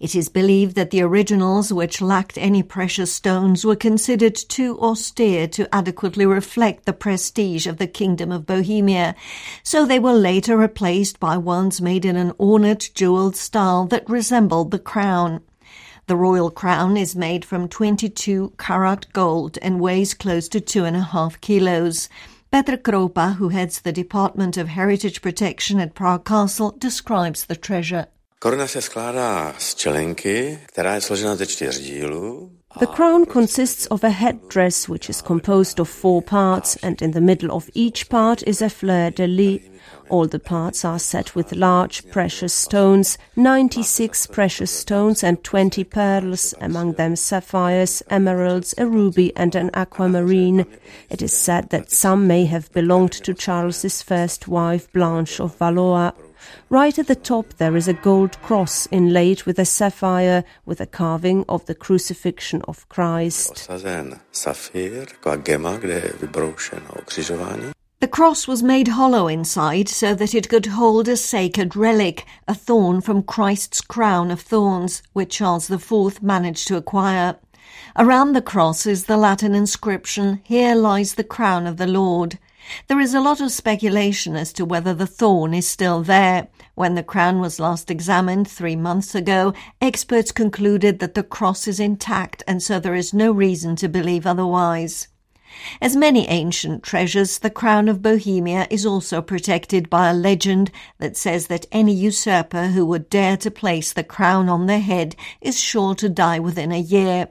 It 0.00 0.14
is 0.14 0.28
believed 0.28 0.76
that 0.76 0.90
the 0.90 1.02
originals, 1.02 1.72
which 1.72 2.00
lacked 2.00 2.38
any 2.38 2.62
precious 2.62 3.12
stones, 3.12 3.64
were 3.64 3.74
considered 3.74 4.36
too 4.36 4.78
austere 4.78 5.48
to 5.48 5.74
adequately 5.74 6.24
reflect 6.24 6.86
the 6.86 6.92
prestige 6.92 7.66
of 7.66 7.78
the 7.78 7.88
Kingdom 7.88 8.30
of 8.30 8.46
Bohemia, 8.46 9.16
so 9.64 9.84
they 9.84 9.98
were 9.98 10.12
later 10.12 10.56
replaced 10.56 11.18
by 11.18 11.36
ones 11.36 11.80
made 11.80 12.04
in 12.04 12.14
an 12.14 12.32
ornate 12.38 12.92
jewelled 12.94 13.34
style 13.34 13.86
that 13.86 14.08
resembled 14.08 14.70
the 14.70 14.78
crown. 14.78 15.40
The 16.06 16.14
royal 16.14 16.52
crown 16.52 16.96
is 16.96 17.16
made 17.16 17.44
from 17.44 17.66
22 17.68 18.52
karat 18.56 19.12
gold 19.12 19.58
and 19.60 19.80
weighs 19.80 20.14
close 20.14 20.48
to 20.50 20.60
two 20.60 20.84
and 20.84 20.94
a 20.94 21.02
half 21.02 21.40
kilos. 21.40 22.08
Petr 22.52 22.80
Kroupa, 22.80 23.34
who 23.34 23.48
heads 23.48 23.80
the 23.80 23.92
Department 23.92 24.56
of 24.56 24.68
Heritage 24.68 25.20
Protection 25.22 25.80
at 25.80 25.96
Prague 25.96 26.24
Castle, 26.24 26.70
describes 26.78 27.46
the 27.46 27.56
treasure. 27.56 28.06
Koruna 28.40 28.66
se 28.66 28.82
skládá 28.82 29.54
z 29.58 29.74
čelenky, 29.74 30.58
která 30.66 30.94
je 30.94 31.00
složena 31.00 31.36
ze 31.36 31.46
čtyř 31.46 31.80
dílů. 31.80 32.50
The 32.78 32.86
crown 32.86 33.26
consists 33.26 33.86
of 33.90 34.04
a 34.04 34.08
headdress 34.08 34.88
which 34.88 35.10
is 35.10 35.22
composed 35.22 35.80
of 35.80 35.90
four 35.90 36.22
parts, 36.22 36.76
and 36.82 37.02
in 37.02 37.10
the 37.10 37.20
middle 37.20 37.50
of 37.50 37.68
each 37.74 38.08
part 38.08 38.42
is 38.46 38.62
a 38.62 38.68
fleur 38.68 39.10
de 39.10 39.26
lis. 39.26 39.60
All 40.10 40.28
the 40.28 40.38
parts 40.38 40.84
are 40.84 40.98
set 40.98 41.34
with 41.34 41.52
large 41.52 42.02
precious 42.10 42.54
stones, 42.54 43.18
96 43.36 44.26
precious 44.26 44.70
stones 44.70 45.24
and 45.24 45.42
20 45.42 45.84
pearls, 45.84 46.54
among 46.60 46.92
them 46.92 47.16
sapphires, 47.16 48.02
emeralds, 48.08 48.74
a 48.78 48.86
ruby, 48.86 49.32
and 49.36 49.54
an 49.54 49.70
aquamarine. 49.74 50.64
It 51.10 51.22
is 51.22 51.32
said 51.32 51.70
that 51.70 51.90
some 51.90 52.26
may 52.26 52.44
have 52.44 52.72
belonged 52.72 53.24
to 53.24 53.34
Charles's 53.34 54.02
first 54.02 54.46
wife, 54.46 54.92
Blanche 54.92 55.40
of 55.40 55.56
Valois. 55.56 56.12
Right 56.70 56.98
at 56.98 57.06
the 57.06 57.14
top 57.14 57.54
there 57.54 57.76
is 57.76 57.88
a 57.88 57.94
gold 57.94 58.40
cross 58.42 58.86
inlaid 58.90 59.42
with 59.44 59.58
a 59.58 59.64
sapphire 59.64 60.44
with 60.66 60.80
a 60.80 60.86
carving 60.86 61.44
of 61.48 61.66
the 61.66 61.74
crucifixion 61.74 62.62
of 62.68 62.88
Christ. 62.88 63.68
The 68.00 68.08
cross 68.08 68.46
was 68.46 68.62
made 68.62 68.88
hollow 68.88 69.26
inside 69.26 69.88
so 69.88 70.14
that 70.14 70.34
it 70.34 70.48
could 70.48 70.66
hold 70.66 71.08
a 71.08 71.16
sacred 71.16 71.74
relic, 71.74 72.24
a 72.46 72.54
thorn 72.54 73.00
from 73.00 73.24
Christ's 73.24 73.80
crown 73.80 74.30
of 74.30 74.40
thorns, 74.40 75.02
which 75.14 75.36
Charles 75.36 75.68
IV 75.68 76.22
managed 76.22 76.68
to 76.68 76.76
acquire. 76.76 77.36
Around 77.96 78.34
the 78.34 78.42
cross 78.42 78.86
is 78.86 79.06
the 79.06 79.16
Latin 79.16 79.54
inscription, 79.54 80.40
Here 80.44 80.76
lies 80.76 81.14
the 81.14 81.24
crown 81.24 81.66
of 81.66 81.76
the 81.76 81.88
Lord. 81.88 82.38
There 82.86 83.00
is 83.00 83.14
a 83.14 83.20
lot 83.20 83.40
of 83.40 83.52
speculation 83.52 84.36
as 84.36 84.52
to 84.54 84.64
whether 84.64 84.94
the 84.94 85.06
thorn 85.06 85.54
is 85.54 85.66
still 85.66 86.02
there. 86.02 86.48
When 86.74 86.94
the 86.94 87.02
crown 87.02 87.40
was 87.40 87.60
last 87.60 87.90
examined 87.90 88.48
three 88.48 88.76
months 88.76 89.14
ago, 89.14 89.54
experts 89.80 90.32
concluded 90.32 90.98
that 90.98 91.14
the 91.14 91.22
cross 91.22 91.66
is 91.66 91.80
intact 91.80 92.42
and 92.46 92.62
so 92.62 92.78
there 92.78 92.94
is 92.94 93.14
no 93.14 93.32
reason 93.32 93.76
to 93.76 93.88
believe 93.88 94.26
otherwise. 94.26 95.08
As 95.80 95.96
many 95.96 96.28
ancient 96.28 96.82
treasures, 96.82 97.38
the 97.38 97.50
crown 97.50 97.88
of 97.88 98.02
Bohemia 98.02 98.66
is 98.70 98.84
also 98.84 99.22
protected 99.22 99.88
by 99.88 100.10
a 100.10 100.14
legend 100.14 100.70
that 100.98 101.16
says 101.16 101.46
that 101.46 101.66
any 101.72 101.94
usurper 101.94 102.68
who 102.68 102.84
would 102.86 103.08
dare 103.08 103.36
to 103.38 103.50
place 103.50 103.92
the 103.92 104.04
crown 104.04 104.48
on 104.48 104.66
their 104.66 104.80
head 104.80 105.16
is 105.40 105.58
sure 105.58 105.94
to 105.96 106.08
die 106.08 106.38
within 106.38 106.70
a 106.70 106.78
year. 106.78 107.28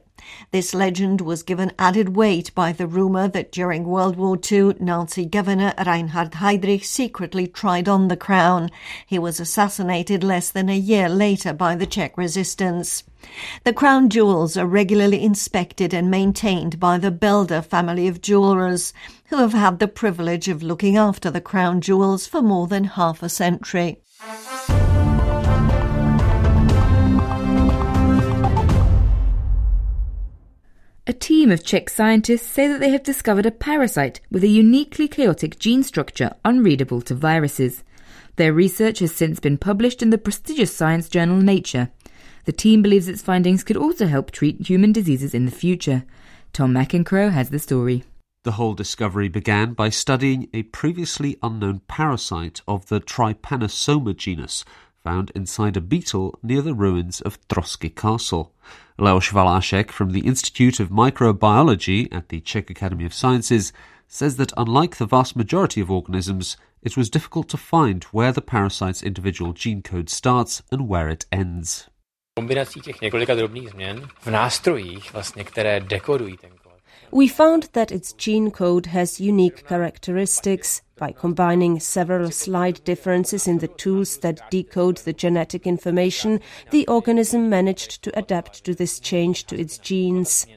This 0.52 0.74
legend 0.74 1.22
was 1.22 1.44
given 1.44 1.72
added 1.78 2.16
weight 2.16 2.54
by 2.56 2.72
the 2.72 2.88
rumour 2.88 3.28
that 3.28 3.52
during 3.52 3.84
World 3.84 4.16
War 4.16 4.38
II, 4.52 4.76
Nazi 4.80 5.26
governor 5.26 5.74
Reinhard 5.86 6.34
Heydrich 6.34 6.86
secretly 6.86 7.48
tried 7.48 7.90
on 7.90 8.08
the 8.08 8.18
crown. 8.18 8.70
He 9.06 9.20
was 9.20 9.40
assassinated 9.40 10.24
less 10.24 10.50
than 10.50 10.70
a 10.70 10.78
year 10.78 11.10
later 11.10 11.54
by 11.54 11.76
the 11.76 11.86
Czech 11.86 12.18
resistance. 12.18 13.04
The 13.64 13.74
crown 13.74 14.10
jewels 14.10 14.56
are 14.58 14.66
regularly 14.66 15.24
inspected 15.24 15.94
and 15.94 16.10
maintained 16.10 16.80
by 16.80 16.98
the 16.98 17.12
Belda 17.12 17.64
family 17.64 18.08
of 18.08 18.22
jewelers, 18.22 18.94
who 19.26 19.38
have 19.38 19.54
had 19.54 19.80
the 19.80 19.88
privilege 19.88 20.48
of 20.48 20.64
looking 20.64 20.98
after 20.98 21.30
the 21.30 21.42
crown 21.42 21.82
jewels 21.82 22.28
for 22.28 22.42
more 22.42 22.68
than 22.68 22.84
half 22.84 23.22
a 23.24 23.30
century. 23.30 24.02
A 31.10 31.14
team 31.14 31.52
of 31.52 31.64
Czech 31.64 31.90
scientists 31.90 32.46
say 32.46 32.68
that 32.68 32.82
they 32.82 32.90
have 32.90 33.02
discovered 33.02 33.46
a 33.46 33.52
parasite 33.52 34.20
with 34.30 34.44
a 34.44 34.50
uniquely 34.50 35.08
chaotic 35.08 35.58
gene 35.58 35.82
structure 35.82 36.32
unreadable 36.44 37.00
to 37.04 37.16
viruses. 37.16 37.86
Their 38.36 38.52
research 38.52 39.00
has 39.00 39.16
since 39.16 39.40
been 39.40 39.58
published 39.58 40.02
in 40.02 40.10
the 40.10 40.18
prestigious 40.18 40.76
science 40.76 41.08
journal 41.08 41.38
Nature. 41.38 41.92
The 42.44 42.52
team 42.52 42.82
believes 42.82 43.08
its 43.08 43.22
findings 43.22 43.64
could 43.64 43.78
also 43.78 44.06
help 44.06 44.32
treat 44.32 44.68
human 44.68 44.92
diseases 44.92 45.34
in 45.34 45.46
the 45.46 45.52
future. 45.52 46.04
Tom 46.52 46.74
McEnchroe 46.74 47.32
has 47.32 47.52
the 47.52 47.60
story. 47.60 48.04
The 48.44 48.54
whole 48.54 48.74
discovery 48.74 49.30
began 49.30 49.74
by 49.74 49.88
studying 49.88 50.50
a 50.54 50.64
previously 50.64 51.38
unknown 51.42 51.84
parasite 51.88 52.60
of 52.68 52.88
the 52.88 53.00
Trypanosoma 53.00 54.18
genus, 54.18 54.66
found 55.08 55.32
inside 55.36 55.78
a 55.78 55.88
beetle 55.94 56.38
near 56.44 56.62
the 56.62 56.74
ruins 56.74 57.22
of 57.22 57.40
Trosky 57.48 57.90
Castle. 57.90 58.52
Leoš 59.00 59.32
Valášek 59.32 59.90
from 59.92 60.12
the 60.12 60.26
Institute 60.32 60.82
of 60.84 60.90
Microbiology 60.90 62.10
at 62.12 62.28
the 62.28 62.42
Czech 62.42 62.70
Academy 62.70 63.06
of 63.06 63.14
Sciences 63.14 63.72
says 64.08 64.36
that 64.36 64.52
unlike 64.58 64.98
the 64.98 65.06
vast 65.06 65.36
majority 65.38 65.80
of 65.80 65.90
organisms, 65.90 66.58
it 66.82 66.98
was 66.98 67.10
difficult 67.10 67.48
to 67.48 67.58
find 67.58 68.04
where 68.12 68.34
the 68.34 68.42
parasite's 68.42 69.02
individual 69.02 69.54
gene 69.54 69.82
code 69.82 70.10
starts 70.10 70.62
and 70.72 70.90
where 70.90 71.08
it 71.08 71.26
ends. 71.32 71.88
Kombinací 72.38 72.82
těch 72.82 73.02
několika 73.02 73.36
drobných 73.36 73.70
změn 73.70 74.08
v 74.20 74.28
nástrojích, 74.28 75.14
vlastně, 75.14 75.44
které 75.44 75.80
dekodují 75.80 76.38
ten 76.38 76.52
we 77.12 77.28
found 77.28 77.72
that 77.72 77.92
its 77.92 78.14
gene 78.14 78.52
code 78.52 78.88
has 78.88 79.20
unique 79.20 79.64
characteristics. 79.66 80.82
By 80.98 81.12
combining 81.12 81.80
several 81.80 82.32
slight 82.32 82.84
differences 82.84 83.48
in 83.48 83.60
the 83.60 83.68
tools 83.68 84.18
that 84.18 84.50
decode 84.50 84.98
the 84.98 85.13
genetic 85.13 85.68
information, 85.68 86.42
the 86.72 86.88
organism 86.88 87.50
managed 87.50 88.01
to 88.04 88.18
adapt 88.18 88.63
to 88.66 88.74
this 88.74 89.00
change 89.00 89.46
to 89.46 89.60
its 89.60 89.77
genes. 89.77 90.48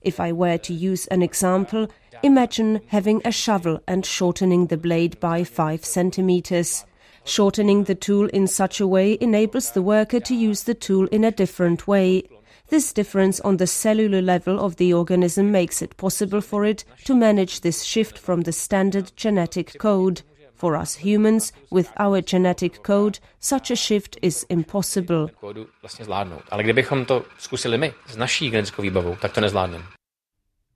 If 0.00 0.18
I 0.18 0.32
were 0.32 0.56
to 0.56 0.72
use 0.72 1.06
an 1.08 1.20
example, 1.20 1.86
imagine 2.22 2.80
having 2.86 3.20
a 3.26 3.30
shovel 3.30 3.82
and 3.86 4.06
shortening 4.06 4.68
the 4.68 4.78
blade 4.78 5.20
by 5.20 5.44
5 5.44 5.84
centimeters. 5.84 6.86
Shortening 7.24 7.84
the 7.84 7.94
tool 7.94 8.28
in 8.28 8.46
such 8.46 8.80
a 8.80 8.86
way 8.86 9.18
enables 9.20 9.72
the 9.72 9.82
worker 9.82 10.20
to 10.20 10.34
use 10.34 10.62
the 10.62 10.74
tool 10.74 11.08
in 11.08 11.24
a 11.24 11.30
different 11.30 11.86
way. 11.86 12.24
This 12.70 12.92
difference 12.92 13.40
on 13.40 13.56
the 13.56 13.66
cellular 13.66 14.22
level 14.22 14.60
of 14.60 14.76
the 14.76 14.94
organism 14.94 15.50
makes 15.50 15.82
it 15.82 15.96
possible 15.96 16.40
for 16.40 16.64
it 16.64 16.84
to 17.04 17.16
manage 17.16 17.62
this 17.62 17.82
shift 17.82 18.16
from 18.16 18.42
the 18.42 18.52
standard 18.52 19.10
genetic 19.16 19.76
code. 19.80 20.22
For 20.54 20.76
us 20.76 20.94
humans, 20.94 21.52
with 21.70 21.90
our 21.96 22.20
genetic 22.20 22.84
code, 22.84 23.18
such 23.40 23.72
a 23.72 23.76
shift 23.76 24.18
is 24.22 24.46
impossible. 24.48 25.32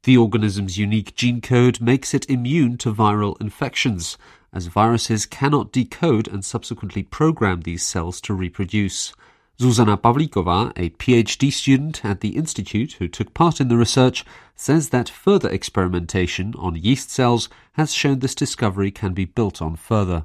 The 0.03 0.17
organism's 0.17 0.77
unique 0.77 1.15
gene 1.15 1.41
code 1.41 1.81
makes 1.81 2.13
it 2.13 2.29
immune 2.29 2.77
to 2.79 2.93
viral 2.93 3.41
infections, 3.41 4.19
as 4.53 4.67
viruses 4.67 5.27
cannot 5.27 5.71
decode 5.71 6.27
and 6.27 6.45
subsequently 6.45 7.05
program 7.05 7.61
these 7.61 7.87
cells 7.87 8.21
to 8.23 8.35
reproduce. 8.35 9.15
Zuzana 9.59 9.97
Pavlíková, 9.97 10.73
a 10.75 10.91
PhD 10.91 11.53
student 11.53 12.05
at 12.05 12.21
the 12.21 12.31
Institute 12.31 12.95
who 12.95 13.07
took 13.07 13.33
part 13.35 13.61
in 13.61 13.69
the 13.69 13.77
research, 13.77 14.25
says 14.57 14.89
that 14.89 15.09
further 15.09 15.49
experimentation 15.49 16.55
on 16.59 16.75
yeast 16.75 17.11
cells 17.11 17.49
has 17.75 17.95
shown 17.95 18.19
this 18.19 18.35
discovery 18.35 18.91
can 18.91 19.15
be 19.15 19.25
built 19.25 19.63
on 19.63 19.77
further. 19.77 20.25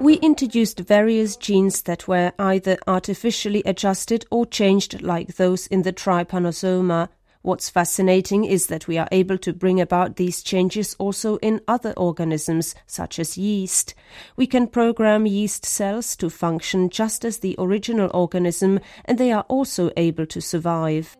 We 0.00 0.14
introduced 0.14 0.80
various 0.80 1.36
genes 1.36 1.82
that 1.82 2.06
were 2.06 2.32
either 2.38 2.76
artificially 2.86 3.62
adjusted 3.64 4.26
or 4.30 4.44
changed 4.44 5.00
like 5.00 5.36
those 5.36 5.66
in 5.68 5.82
the 5.82 5.94
trypanosoma. 5.94 7.08
What's 7.42 7.70
fascinating 7.70 8.44
is 8.44 8.66
that 8.66 8.88
we 8.88 8.98
are 8.98 9.08
able 9.12 9.38
to 9.38 9.52
bring 9.52 9.80
about 9.80 10.16
these 10.16 10.42
changes 10.42 10.96
also 10.98 11.36
in 11.36 11.60
other 11.68 11.92
organisms, 11.96 12.74
such 12.86 13.18
as 13.18 13.38
yeast. 13.38 13.94
We 14.36 14.46
can 14.46 14.66
program 14.66 15.24
yeast 15.24 15.64
cells 15.64 16.16
to 16.16 16.30
function 16.30 16.90
just 16.90 17.24
as 17.24 17.38
the 17.38 17.54
original 17.58 18.10
organism, 18.12 18.80
and 19.04 19.18
they 19.18 19.30
are 19.30 19.46
also 19.48 19.90
able 19.96 20.26
to 20.26 20.40
survive. 20.40 21.16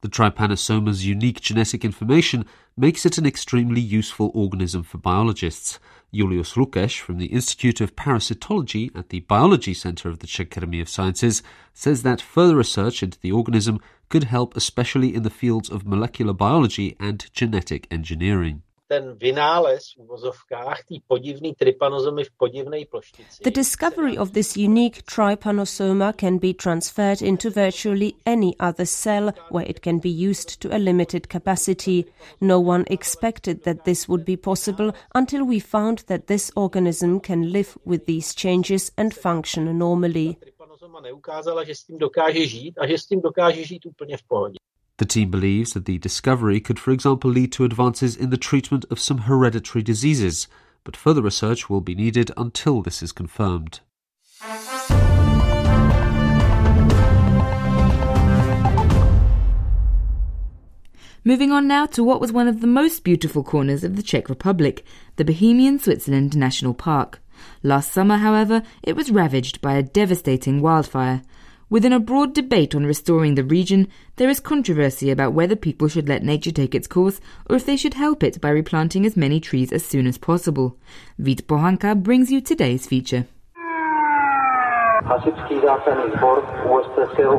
The 0.00 0.08
trypanosoma's 0.08 1.04
unique 1.04 1.40
genetic 1.40 1.84
information 1.84 2.46
makes 2.76 3.04
it 3.04 3.18
an 3.18 3.26
extremely 3.26 3.80
useful 3.80 4.30
organism 4.32 4.84
for 4.84 4.98
biologists. 4.98 5.80
Julius 6.14 6.52
Lukeš 6.52 7.00
from 7.00 7.18
the 7.18 7.26
Institute 7.26 7.80
of 7.80 7.96
Parasitology 7.96 8.96
at 8.96 9.08
the 9.08 9.20
Biology 9.20 9.74
Center 9.74 10.08
of 10.08 10.20
the 10.20 10.28
Czech 10.28 10.46
Academy 10.46 10.80
of 10.80 10.88
Sciences 10.88 11.42
says 11.74 12.04
that 12.04 12.20
further 12.20 12.54
research 12.54 13.02
into 13.02 13.18
the 13.18 13.32
organism 13.32 13.80
could 14.08 14.24
help 14.24 14.56
especially 14.56 15.14
in 15.14 15.24
the 15.24 15.30
fields 15.30 15.68
of 15.68 15.84
molecular 15.84 16.32
biology 16.32 16.96
and 17.00 17.28
genetic 17.32 17.88
engineering. 17.90 18.62
The 18.90 19.10
discovery 23.52 24.16
of 24.16 24.32
this 24.32 24.56
unique 24.56 25.04
trypanosoma 25.04 26.16
can 26.16 26.38
be 26.38 26.54
transferred 26.54 27.20
into 27.20 27.50
virtually 27.50 28.16
any 28.24 28.56
other 28.58 28.86
cell 28.86 29.34
where 29.50 29.66
it 29.66 29.82
can 29.82 29.98
be 29.98 30.08
used 30.08 30.62
to 30.62 30.74
a 30.74 30.78
limited 30.78 31.28
capacity. 31.28 32.06
No 32.40 32.58
one 32.60 32.84
expected 32.86 33.64
that 33.64 33.84
this 33.84 34.08
would 34.08 34.24
be 34.24 34.36
possible 34.36 34.94
until 35.14 35.44
we 35.44 35.60
found 35.60 36.04
that 36.06 36.26
this 36.26 36.50
organism 36.56 37.20
can 37.20 37.52
live 37.52 37.76
with 37.84 38.06
these 38.06 38.34
changes 38.34 38.90
and 38.96 39.12
function 39.12 39.76
normally. 39.76 40.38
The 44.98 45.06
team 45.06 45.30
believes 45.30 45.74
that 45.74 45.84
the 45.84 45.98
discovery 45.98 46.58
could, 46.58 46.80
for 46.80 46.90
example, 46.90 47.30
lead 47.30 47.52
to 47.52 47.64
advances 47.64 48.16
in 48.16 48.30
the 48.30 48.36
treatment 48.36 48.84
of 48.90 48.98
some 48.98 49.18
hereditary 49.18 49.80
diseases, 49.80 50.48
but 50.82 50.96
further 50.96 51.22
research 51.22 51.70
will 51.70 51.80
be 51.80 51.94
needed 51.94 52.32
until 52.36 52.82
this 52.82 53.00
is 53.00 53.12
confirmed. 53.12 53.78
Moving 61.24 61.52
on 61.52 61.68
now 61.68 61.86
to 61.86 62.02
what 62.02 62.20
was 62.20 62.32
one 62.32 62.48
of 62.48 62.60
the 62.60 62.66
most 62.66 63.04
beautiful 63.04 63.44
corners 63.44 63.84
of 63.84 63.94
the 63.94 64.02
Czech 64.02 64.28
Republic, 64.28 64.84
the 65.14 65.24
Bohemian 65.24 65.78
Switzerland 65.78 66.36
National 66.36 66.74
Park. 66.74 67.20
Last 67.62 67.92
summer, 67.92 68.16
however, 68.16 68.64
it 68.82 68.96
was 68.96 69.12
ravaged 69.12 69.60
by 69.60 69.74
a 69.74 69.82
devastating 69.82 70.60
wildfire. 70.60 71.22
Within 71.70 71.92
a 71.92 72.00
broad 72.00 72.32
debate 72.32 72.74
on 72.74 72.86
restoring 72.86 73.34
the 73.34 73.44
region, 73.44 73.88
there 74.16 74.30
is 74.30 74.40
controversy 74.40 75.10
about 75.10 75.34
whether 75.34 75.54
people 75.54 75.86
should 75.86 76.08
let 76.08 76.22
nature 76.22 76.50
take 76.50 76.74
its 76.74 76.88
course 76.88 77.20
or 77.50 77.56
if 77.56 77.66
they 77.66 77.76
should 77.76 77.92
help 77.92 78.22
it 78.22 78.40
by 78.40 78.48
replanting 78.48 79.04
as 79.04 79.18
many 79.18 79.38
trees 79.38 79.70
as 79.70 79.84
soon 79.84 80.06
as 80.06 80.16
possible. 80.16 80.78
Vít 81.18 81.42
Pohanka 81.46 81.94
brings 81.94 82.30
you 82.30 82.40
today's 82.40 82.86
feature. 82.86 83.26
Hasičský 85.04 85.54
záchranný 85.64 86.12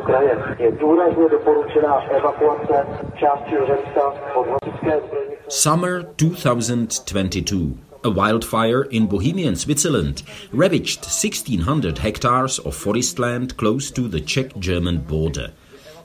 kraje 0.06 0.38
je 0.58 0.72
důrazně 0.72 1.28
doporučená 1.28 2.00
evakuace 2.00 2.86
části 3.18 3.54
Řecka 3.66 4.34
od 4.34 4.46
hasičské 4.48 5.00
Summer 5.48 6.06
2022 6.18 7.89
a 8.02 8.10
wildfire 8.10 8.82
in 8.84 9.06
Bohemian 9.06 9.56
Switzerland 9.56 10.22
ravaged 10.52 11.00
1600 11.00 11.98
hectares 11.98 12.58
of 12.60 12.74
forest 12.74 13.18
land 13.18 13.56
close 13.56 13.90
to 13.90 14.08
the 14.08 14.20
Czech 14.20 14.56
German 14.58 14.98
border. 14.98 15.52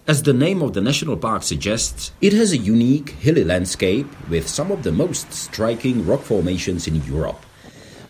As 0.07 0.21
the 0.21 0.33
name 0.33 0.61
of 0.61 0.73
the 0.73 0.81
national 0.81 1.17
park 1.17 1.43
suggests, 1.43 2.11
it 2.21 2.33
has 2.33 2.51
a 2.51 2.57
unique 2.57 3.09
hilly 3.09 3.43
landscape 3.43 4.07
with 4.29 4.47
some 4.47 4.71
of 4.71 4.83
the 4.83 4.91
most 4.91 5.33
striking 5.33 6.05
rock 6.05 6.21
formations 6.21 6.87
in 6.87 7.03
Europe. 7.05 7.43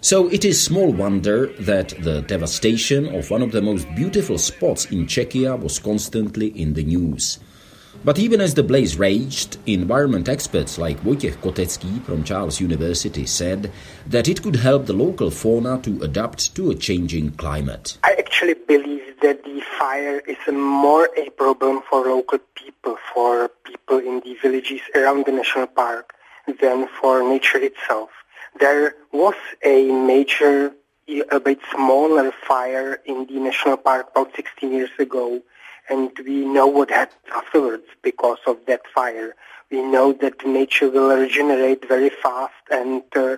So 0.02 0.28
it 0.30 0.44
is 0.46 0.62
small 0.62 0.92
wonder 0.92 1.48
that 1.60 1.90
the 2.04 2.22
devastation 2.22 3.08
of 3.16 3.32
one 3.32 3.42
of 3.42 3.52
the 3.52 3.62
most 3.62 3.88
beautiful 3.96 4.38
spots 4.38 4.86
in 4.86 5.06
Czechia 5.08 5.58
was 5.60 5.80
constantly 5.80 6.48
in 6.48 6.74
the 6.74 6.84
news. 6.84 7.40
But 8.04 8.20
even 8.20 8.42
as 8.42 8.54
the 8.54 8.64
blaze 8.64 8.98
raged, 8.98 9.58
environment 9.66 10.30
experts 10.30 10.78
like 10.78 11.02
Vojtěch 11.02 11.38
Kotecký 11.38 12.04
from 12.04 12.24
Charles 12.24 12.60
University 12.60 13.26
said 13.26 13.72
that 14.08 14.28
it 14.28 14.44
could 14.44 14.58
help 14.58 14.86
the 14.86 14.94
local 14.94 15.32
fauna 15.32 15.80
to 15.82 16.02
adapt 16.04 16.56
to 16.56 16.72
a 16.72 16.76
changing 16.76 17.32
climate. 17.32 17.98
I 18.04 18.14
actually 18.20 18.54
believe 18.54 19.20
that 19.22 19.44
the 19.44 19.62
fire 19.80 20.20
is 20.28 20.38
more 20.52 21.10
a 21.18 21.30
problem 21.32 21.82
for 21.90 22.06
local 22.06 22.40
people, 22.54 22.98
for 23.14 23.50
people 23.64 23.98
in 24.00 24.22
the 24.22 24.36
villages 24.42 24.82
around 24.94 25.26
the 25.26 25.32
national 25.32 25.68
park, 25.68 26.14
than 26.62 26.88
for 27.02 27.24
nature 27.24 27.58
itself. 27.58 28.10
There 28.60 28.96
was 29.12 29.36
a 29.64 29.92
major, 29.92 30.74
a 31.32 31.40
bit 31.40 31.60
smaller 31.74 32.32
fire 32.48 33.02
in 33.06 33.26
the 33.26 33.40
national 33.40 33.78
park 33.78 34.10
about 34.12 34.36
16 34.36 34.72
years 34.72 34.92
ago 35.00 35.42
and 35.90 36.12
we 36.26 36.46
know 36.46 36.68
what 36.68 36.90
happens 36.90 37.22
afterwards 37.34 37.86
because 38.04 38.40
of 38.48 38.58
that 38.68 38.82
fire. 38.94 39.36
We 39.72 39.82
know 39.82 40.14
that 40.14 40.46
nature 40.46 40.90
will 40.90 41.16
regenerate 41.16 41.88
very 41.88 42.10
fast 42.10 42.54
and 42.72 43.04
uh, 43.16 43.38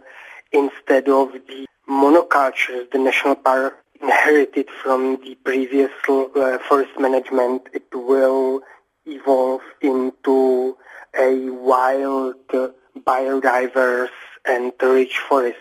instead 0.52 1.10
of 1.10 1.34
the 1.34 1.66
monocultures 1.90 2.92
the 2.92 3.00
national 3.00 3.36
park 3.36 3.78
inherited 4.02 4.68
from 4.70 5.18
the 5.24 5.36
previous 5.44 5.92
uh, 6.08 6.58
forest 6.68 6.92
management, 7.00 7.64
it 7.74 7.88
will 7.94 8.62
evolve 9.06 9.62
into 9.82 10.78
a 11.18 11.50
wild, 11.50 12.36
uh, 12.54 12.68
biodiverse 13.00 14.10
and 14.46 14.72
rich 14.82 15.18
forest. 15.18 15.58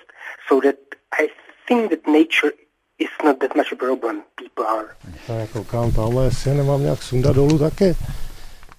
So 0.48 0.60
that 0.60 0.78
I 1.12 1.30
think 1.66 1.90
that 1.90 2.06
nature 2.06 2.52
it's 2.98 3.24
not 3.24 3.40
that 3.40 3.56
much 3.56 3.72
a 3.72 3.76
problem. 3.76 4.22
People 4.36 4.64
are. 4.64 4.88
Já 5.28 5.46
koukám, 5.46 5.92
tamhle 5.92 6.30
si 6.30 6.54
nemám 6.54 6.82
nějak 6.82 7.02
sundat 7.02 7.36
dolů 7.36 7.58
taky. 7.58 7.96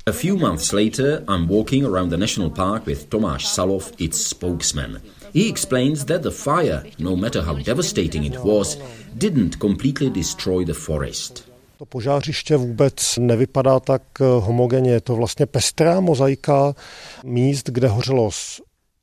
A 0.08 0.12
few 0.12 0.38
months 0.38 0.72
later, 0.72 1.24
I'm 1.28 1.48
walking 1.48 1.86
around 1.86 2.10
the 2.10 2.18
national 2.18 2.50
park 2.50 2.86
with 2.86 3.06
Tomáš 3.06 3.48
Salov, 3.48 3.92
its 3.98 4.28
spokesman. 4.28 5.02
He 5.36 5.50
explains 5.50 6.06
that 6.06 6.22
the 6.22 6.32
fire, 6.32 6.84
no 7.00 7.16
matter 7.16 7.42
how 7.42 7.56
devastating 7.64 8.26
it 8.26 8.38
was, 8.44 8.78
didn't 9.14 9.60
completely 9.60 10.10
destroy 10.10 10.66
the 10.66 10.74
forest. 10.74 11.50
To 11.78 11.86
požářiště 11.86 12.58
vůbec 12.58 13.18
nevypadá 13.18 13.80
tak 13.80 14.02
eh, 14.22 14.24
homogenně. 14.24 14.92
Je 14.92 15.02
to 15.02 15.16
vlastně 15.16 15.46
pestrá 15.46 16.00
mozaika 16.00 16.76
míst, 17.24 17.70
kde 17.70 17.88
hořelo. 17.88 18.30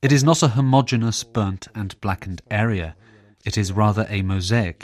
It 0.02 0.12
is 0.12 0.22
not 0.22 0.42
a 0.42 0.46
homogeneous 0.46 1.24
burnt 1.24 1.68
and 1.74 1.94
blackened 2.02 2.42
area. 2.50 2.94
It 3.44 3.56
is 3.56 3.70
rather 3.70 4.06
a 4.10 4.22
mosaic. 4.22 4.76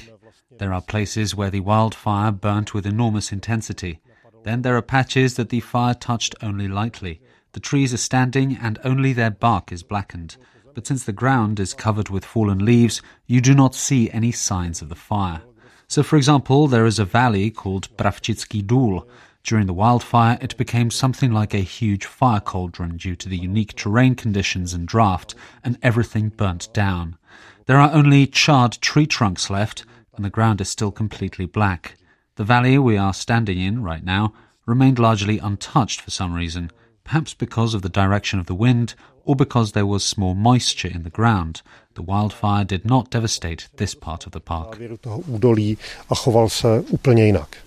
There 0.61 0.75
are 0.75 0.83
places 0.83 1.35
where 1.35 1.49
the 1.49 1.61
wildfire 1.61 2.31
burnt 2.31 2.75
with 2.75 2.85
enormous 2.85 3.33
intensity. 3.33 3.99
Then 4.45 4.61
there 4.61 4.76
are 4.76 4.83
patches 4.83 5.37
that 5.37 5.49
the 5.49 5.61
fire 5.61 5.95
touched 5.95 6.35
only 6.43 6.69
lightly. 6.69 7.23
The 7.52 7.61
trees 7.61 7.95
are 7.95 8.07
standing 8.11 8.59
and 8.61 8.79
only 8.85 9.14
their 9.14 9.31
bark 9.31 9.73
is 9.73 9.83
blackened. 9.83 10.37
But 10.75 10.87
since 10.87 11.02
the 11.02 11.14
ground 11.14 11.61
is 11.61 11.73
covered 11.73 12.11
with 12.11 12.26
fallen 12.26 12.62
leaves, 12.62 13.00
you 13.26 13.40
do 13.40 13.55
not 13.55 13.75
see 13.75 14.11
any 14.11 14.33
signs 14.33 14.83
of 14.83 14.90
the 14.90 14.95
fire. 14.95 15.40
So, 15.88 16.02
for 16.02 16.19
example, 16.19 16.69
there 16.69 16.85
is 16.85 16.99
a 16.99 17.07
valley 17.07 17.50
called 17.50 17.88
Pravčický 17.97 18.62
důl. 18.62 19.09
During 19.43 19.64
the 19.67 19.73
wildfire, 19.73 20.37
it 20.43 20.59
became 20.59 20.90
something 20.90 21.33
like 21.33 21.55
a 21.55 21.61
huge 21.79 22.05
fire 22.05 22.38
cauldron 22.38 22.99
due 22.99 23.17
to 23.17 23.31
the 23.31 23.38
unique 23.38 23.76
terrain 23.76 24.14
conditions 24.14 24.75
and 24.75 24.87
draft, 24.87 25.35
and 25.64 25.79
everything 25.83 26.29
burnt 26.29 26.69
down. 26.75 27.17
There 27.64 27.79
are 27.79 27.95
only 27.95 28.26
charred 28.26 28.73
tree 28.83 29.07
trunks 29.07 29.49
left, 29.49 29.87
and 30.17 30.25
the 30.25 30.31
ground 30.31 30.61
is 30.61 30.69
still 30.69 30.90
completely 30.90 31.47
black. 31.47 31.97
The 32.37 32.45
valley 32.45 32.79
we 32.79 32.97
are 32.97 33.14
standing 33.14 33.59
in 33.59 33.83
right 33.83 34.05
now 34.05 34.33
remained 34.67 34.99
largely 34.99 35.38
untouched 35.38 36.00
for 36.00 36.11
some 36.11 36.33
reason, 36.33 36.71
perhaps 37.05 37.35
because 37.35 37.75
of 37.75 37.83
the 37.83 37.88
direction 37.88 38.38
of 38.38 38.47
the 38.47 38.55
wind 38.55 38.95
or 39.25 39.37
because 39.37 39.73
there 39.73 39.87
was 39.87 40.05
small 40.05 40.35
moisture 40.35 40.88
in 40.88 41.02
the 41.02 41.11
ground. 41.11 41.62
The 41.95 42.02
wildfire 42.02 42.64
did 42.64 42.85
not 42.85 43.11
devastate 43.11 43.69
this 43.76 43.95
part 43.95 44.26
of 44.26 44.33
the 44.33 44.40
park. 44.40 44.79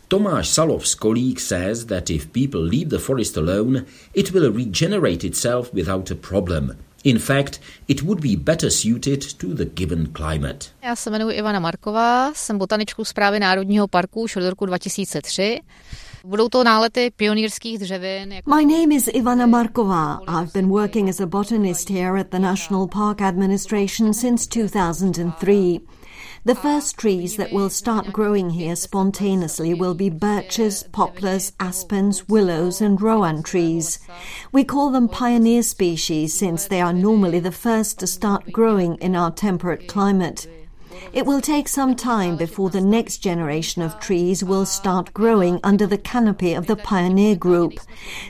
Tomáš 0.10 0.46
Salov's 0.46 0.96
colleague 0.96 1.40
says 1.40 1.88
that 1.88 2.10
if 2.10 2.32
people 2.34 2.62
leave 2.62 2.90
the 2.90 3.00
forest 3.00 3.38
alone, 3.38 3.86
it 4.14 4.32
will 4.32 4.52
regenerate 4.52 5.24
itself 5.24 5.74
without 5.74 6.10
a 6.10 6.16
problem. 6.16 6.78
In 7.03 7.19
fact, 7.19 7.62
it 7.88 8.01
would 8.01 8.22
be 8.22 8.36
better 8.38 8.72
suited 8.72 9.33
to 9.33 9.48
the 9.48 9.65
given 9.65 10.07
climate. 10.13 10.65
Já 10.83 10.95
se 10.95 11.10
jmenuji 11.10 11.38
Ivana 11.38 11.60
Marková, 11.60 12.33
jsem 12.33 12.57
botaničkou 12.57 13.05
zprávy 13.05 13.39
Národního 13.39 13.88
parku 13.88 14.22
už 14.22 14.36
od 14.36 14.50
roku 14.50 14.65
2003. 14.65 15.60
Budou 16.25 16.50
to 16.50 16.63
nálety 16.63 17.12
pionýrských 17.15 17.79
dřevin. 17.79 18.33
My 18.55 18.65
name 18.65 18.95
is 18.95 19.10
Ivana 19.13 19.45
Markova. 19.45 20.19
I've 20.27 20.51
been 20.53 20.69
working 20.69 21.10
as 21.10 21.19
a 21.19 21.25
botanist 21.25 21.89
here 21.89 22.19
at 22.19 22.27
the 22.29 22.39
National 22.39 22.88
Park 22.88 23.22
Administration 23.22 24.13
since 24.13 24.60
2003. 24.60 25.79
The 26.46 26.56
first 26.56 26.98
trees 26.98 27.38
that 27.38 27.54
will 27.54 27.70
start 27.70 28.12
growing 28.12 28.50
here 28.50 28.76
spontaneously 28.76 29.74
will 29.74 29.94
be 29.94 30.10
birches, 30.10 30.84
poplars, 30.92 31.54
aspens, 31.58 32.28
willows, 32.28 32.82
and 32.82 33.02
rowan 33.02 33.44
trees. 33.44 34.00
We 34.52 34.66
call 34.66 34.92
them 34.92 35.08
pioneer 35.08 35.64
species 35.64 36.38
since 36.38 36.68
they 36.68 36.82
are 36.82 36.92
normally 36.92 37.40
the 37.40 37.54
first 37.54 37.98
to 38.00 38.08
start 38.08 38.52
growing 38.52 38.96
in 38.96 39.16
our 39.16 39.32
temperate 39.32 39.88
climate. 39.88 40.46
It 41.14 41.26
will 41.26 41.40
take 41.40 41.70
some 41.70 41.96
time 41.96 42.36
before 42.36 42.70
the 42.70 42.82
next 42.82 43.20
generation 43.20 43.82
of 43.82 44.02
trees 44.02 44.44
will 44.44 44.66
start 44.66 45.14
growing 45.14 45.62
under 45.64 45.88
the 45.88 45.98
canopy 45.98 46.54
of 46.54 46.68
the 46.68 46.76
pioneer 46.76 47.38
group. 47.38 47.80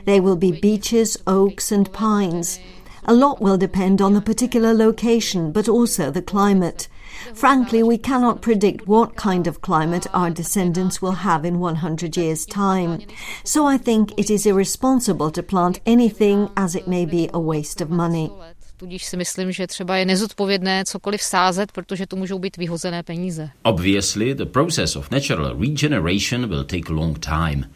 They 0.06 0.20
will 0.20 0.36
be 0.36 0.52
beeches, 0.52 1.18
oaks, 1.26 1.72
and 1.72 1.92
pines. 1.92 2.60
A 3.06 3.14
lot 3.14 3.42
will 3.42 3.58
depend 3.58 4.04
on 4.04 4.14
the 4.14 4.22
particular 4.22 4.72
location, 4.72 5.52
but 5.52 5.68
also 5.68 6.12
the 6.12 6.22
climate. 6.22 6.88
Frankly, 7.34 7.84
we 7.84 7.98
cannot 7.98 8.42
predict 8.42 8.88
what 8.88 9.16
kind 9.16 9.48
of 9.48 9.62
climate 9.62 10.08
our 10.14 10.30
descendants 10.30 11.02
will 11.02 11.16
have 11.16 11.48
in 11.48 11.60
100 11.60 12.18
years' 12.18 12.46
time. 12.46 13.00
So 13.44 13.66
I 13.74 13.78
think 13.78 14.12
it 14.18 14.30
is 14.30 14.46
irresponsible 14.46 15.32
to 15.32 15.44
plant 15.44 15.80
anything 15.86 16.50
as 16.56 16.76
it 16.76 16.88
may 16.88 17.06
be 17.06 17.30
a 17.34 17.40
waste 17.40 17.84
of 17.84 17.90
money. 17.90 18.30
Tudíž 18.78 19.06
si 19.06 19.18
myslím, 19.18 19.52
že 19.52 19.68
třeba 19.68 19.98
je 19.98 20.06
nezodpovědné 20.06 20.84
cokoliv 20.86 21.22
sázet, 21.22 21.72
protože 21.72 22.08
to 22.08 22.16
můžou 22.16 22.40
být 22.40 22.58
vyhozené 22.58 23.04
peníze. 23.04 23.50
Obviously, 23.64 24.36
the 24.36 24.46
process 24.46 24.96
of 24.96 25.12
natural 25.12 25.60
regeneration 25.60 26.50
will 26.50 26.64
take 26.64 26.90
a 26.90 26.94
long 26.94 27.20
time. 27.20 27.70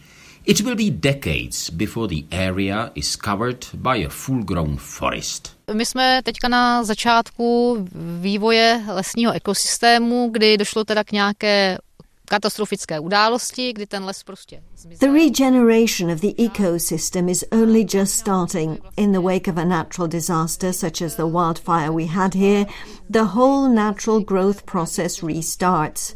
It 0.45 0.61
will 0.61 0.75
be 0.75 0.89
decades 0.89 1.69
before 1.69 2.07
the 2.07 2.37
area 2.37 2.91
is 2.95 3.15
covered 3.15 3.65
by 3.73 4.05
a 4.05 4.09
full-grown 4.09 4.77
forest. 4.77 5.56
My 5.73 5.85
jsme 5.85 6.21
teďka 6.23 6.47
na 6.47 6.83
začátku 6.83 7.77
vývoje 8.21 8.83
lesního 8.87 9.33
ekosystému, 9.33 10.29
kdy 10.31 10.57
došlo 10.57 10.83
teda 10.83 11.03
k 11.03 11.11
nějaké 11.11 11.77
katastrofické 12.25 12.99
události, 12.99 13.73
kdy 13.73 13.85
ten 13.85 14.05
les 14.05 14.23
prostě 14.23 14.63
The 14.99 15.11
regeneration 15.11 16.11
of 16.11 16.21
the 16.21 16.33
ecosystem 16.37 17.29
is 17.29 17.45
only 17.51 17.85
just 17.93 18.13
starting. 18.13 18.79
In 18.97 19.11
the 19.11 19.19
wake 19.19 19.47
of 19.47 19.57
a 19.57 19.65
natural 19.65 20.07
disaster 20.07 20.73
such 20.73 21.01
as 21.01 21.15
the 21.15 21.23
wildfire 21.23 21.91
we 21.91 22.05
had 22.05 22.35
here, 22.35 22.65
the 23.11 23.23
whole 23.23 23.69
natural 23.69 24.19
growth 24.19 24.63
process 24.65 25.23
restarts. 25.23 26.15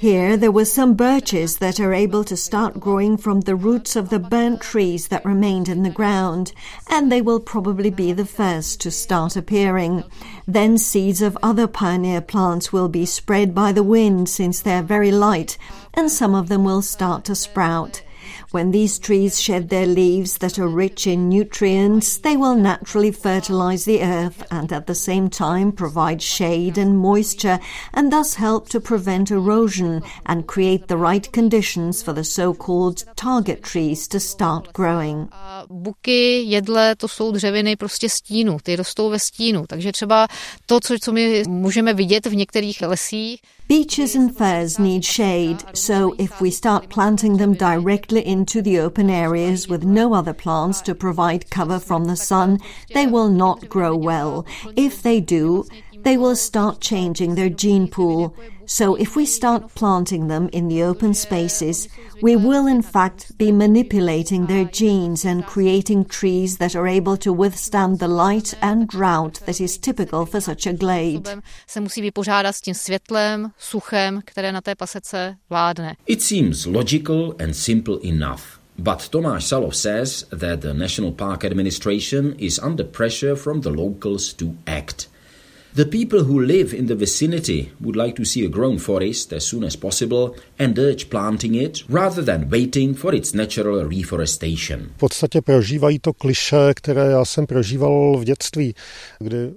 Here 0.00 0.36
there 0.36 0.52
were 0.52 0.64
some 0.64 0.94
birches 0.94 1.58
that 1.58 1.80
are 1.80 1.92
able 1.92 2.22
to 2.22 2.36
start 2.36 2.78
growing 2.78 3.16
from 3.16 3.40
the 3.40 3.56
roots 3.56 3.96
of 3.96 4.10
the 4.10 4.20
burnt 4.20 4.60
trees 4.60 5.08
that 5.08 5.24
remained 5.24 5.68
in 5.68 5.82
the 5.82 5.90
ground, 5.90 6.52
and 6.88 7.10
they 7.10 7.20
will 7.20 7.40
probably 7.40 7.90
be 7.90 8.12
the 8.12 8.24
first 8.24 8.80
to 8.82 8.92
start 8.92 9.34
appearing. 9.34 10.04
Then 10.46 10.78
seeds 10.78 11.20
of 11.20 11.36
other 11.42 11.66
pioneer 11.66 12.20
plants 12.20 12.72
will 12.72 12.88
be 12.88 13.06
spread 13.06 13.56
by 13.56 13.72
the 13.72 13.82
wind 13.82 14.28
since 14.28 14.60
they 14.60 14.74
are 14.74 14.84
very 14.84 15.10
light, 15.10 15.58
and 15.92 16.12
some 16.12 16.32
of 16.32 16.48
them 16.48 16.62
will 16.62 16.82
start 16.82 17.24
to 17.24 17.34
sprout. 17.34 18.02
When 18.50 18.70
these 18.70 18.98
trees 18.98 19.38
shed 19.38 19.68
their 19.68 19.86
leaves 19.86 20.38
that 20.38 20.58
are 20.58 20.68
rich 20.68 21.06
in 21.06 21.28
nutrients, 21.28 22.16
they 22.16 22.34
will 22.34 22.54
naturally 22.54 23.12
fertilize 23.12 23.84
the 23.84 24.02
earth 24.02 24.42
and 24.50 24.72
at 24.72 24.86
the 24.86 24.94
same 24.94 25.28
time 25.28 25.70
provide 25.70 26.22
shade 26.22 26.78
and 26.78 26.96
moisture 26.96 27.58
and 27.92 28.10
thus 28.10 28.34
help 28.34 28.70
to 28.70 28.80
prevent 28.80 29.30
erosion 29.30 30.02
and 30.24 30.46
create 30.46 30.88
the 30.88 30.96
right 30.96 31.30
conditions 31.32 32.02
for 32.02 32.14
the 32.14 32.24
so-called 32.24 33.04
target 33.16 33.62
trees 33.62 34.08
to 34.08 34.18
start 34.18 34.72
growing. 34.72 35.28
Buky, 35.68 36.42
jedle, 36.46 36.96
to 36.96 37.08
jsou 37.08 37.32
dřeviny 37.32 37.76
prostě 37.76 38.08
stínu, 38.08 38.58
ty 38.62 38.76
rostou 38.76 39.10
ve 39.10 39.18
stínu, 39.18 39.64
takže 39.66 39.92
třeba 39.92 40.28
to, 40.66 40.80
co, 40.80 40.94
co 41.00 41.12
my 41.12 41.42
můžeme 41.48 41.94
vidět 41.94 42.26
v 42.26 42.36
některých 42.36 42.80
lesích, 42.80 43.40
Beeches 43.68 44.16
and 44.16 44.34
firs 44.34 44.78
need 44.78 45.04
shade, 45.04 45.62
so 45.74 46.14
if 46.16 46.40
we 46.40 46.50
start 46.50 46.88
planting 46.88 47.36
them 47.36 47.52
directly 47.52 48.26
into 48.26 48.62
the 48.62 48.78
open 48.78 49.10
areas 49.10 49.68
with 49.68 49.84
no 49.84 50.14
other 50.14 50.32
plants 50.32 50.80
to 50.80 50.94
provide 50.94 51.50
cover 51.50 51.78
from 51.78 52.06
the 52.06 52.16
sun, 52.16 52.60
they 52.94 53.06
will 53.06 53.28
not 53.28 53.68
grow 53.68 53.94
well. 53.94 54.46
If 54.74 55.02
they 55.02 55.20
do, 55.20 55.66
they 56.02 56.16
will 56.16 56.36
start 56.36 56.80
changing 56.80 57.34
their 57.34 57.48
gene 57.48 57.88
pool. 57.88 58.34
So 58.66 58.96
if 58.96 59.16
we 59.16 59.24
start 59.24 59.74
planting 59.74 60.28
them 60.28 60.48
in 60.52 60.68
the 60.68 60.82
open 60.82 61.14
spaces, 61.14 61.88
we 62.20 62.36
will 62.36 62.66
in 62.66 62.82
fact 62.82 63.38
be 63.38 63.50
manipulating 63.50 64.46
their 64.46 64.64
genes 64.64 65.24
and 65.24 65.46
creating 65.46 66.04
trees 66.04 66.58
that 66.58 66.76
are 66.76 66.86
able 66.86 67.16
to 67.18 67.32
withstand 67.32 67.98
the 67.98 68.08
light 68.08 68.54
and 68.60 68.86
drought 68.86 69.40
that 69.46 69.60
is 69.60 69.78
typical 69.78 70.26
for 70.26 70.40
such 70.40 70.66
a 70.66 70.72
glade. 70.72 71.42
Se 71.66 71.80
musí 71.80 72.02
vypořádat 72.02 72.52
s 72.56 72.60
tím 72.60 72.74
světlem, 72.74 73.50
suchem, 73.58 74.20
které 74.24 74.52
na 74.52 74.60
té 74.60 74.74
pasece 74.74 75.36
vládne. 75.50 75.96
It 76.06 76.22
seems 76.22 76.66
logical 76.66 77.34
and 77.38 77.54
simple 77.54 77.96
enough. 78.02 78.58
But 78.78 79.08
Tomáš 79.08 79.44
Salov 79.44 79.74
says 79.74 80.24
that 80.30 80.60
the 80.60 80.72
National 80.72 81.12
Park 81.12 81.44
Administration 81.44 82.34
is 82.38 82.58
under 82.58 82.84
pressure 82.84 83.34
from 83.34 83.60
the 83.60 83.70
locals 83.70 84.32
to 84.34 84.46
act. 84.66 85.08
The 85.78 85.84
people 85.84 86.24
who 86.24 86.40
live 86.40 86.74
in 86.74 86.86
the 86.86 86.96
vicinity 86.96 87.70
would 87.80 87.94
like 87.94 88.16
to 88.16 88.24
see 88.24 88.44
a 88.44 88.48
grown 88.48 88.78
forest 88.78 89.32
as 89.32 89.46
soon 89.46 89.62
as 89.62 89.76
possible 89.76 90.34
and 90.58 90.76
urge 90.76 91.08
planting 91.08 91.54
it 91.54 91.84
rather 91.88 92.20
than 92.20 92.50
waiting 92.50 92.94
for 92.94 93.14
its 93.14 93.32
natural 93.32 93.84
reforestation. 93.84 94.90
V 94.96 94.98
podstatě 94.98 95.40
prožívají 95.40 95.98
to 95.98 96.12
kliše, 96.12 96.74
které 96.74 97.10
já 97.10 97.24
jsem 97.24 97.46
prožíval 97.46 98.18
v 98.18 98.24
dětství, 98.24 98.74
kdy 99.18 99.52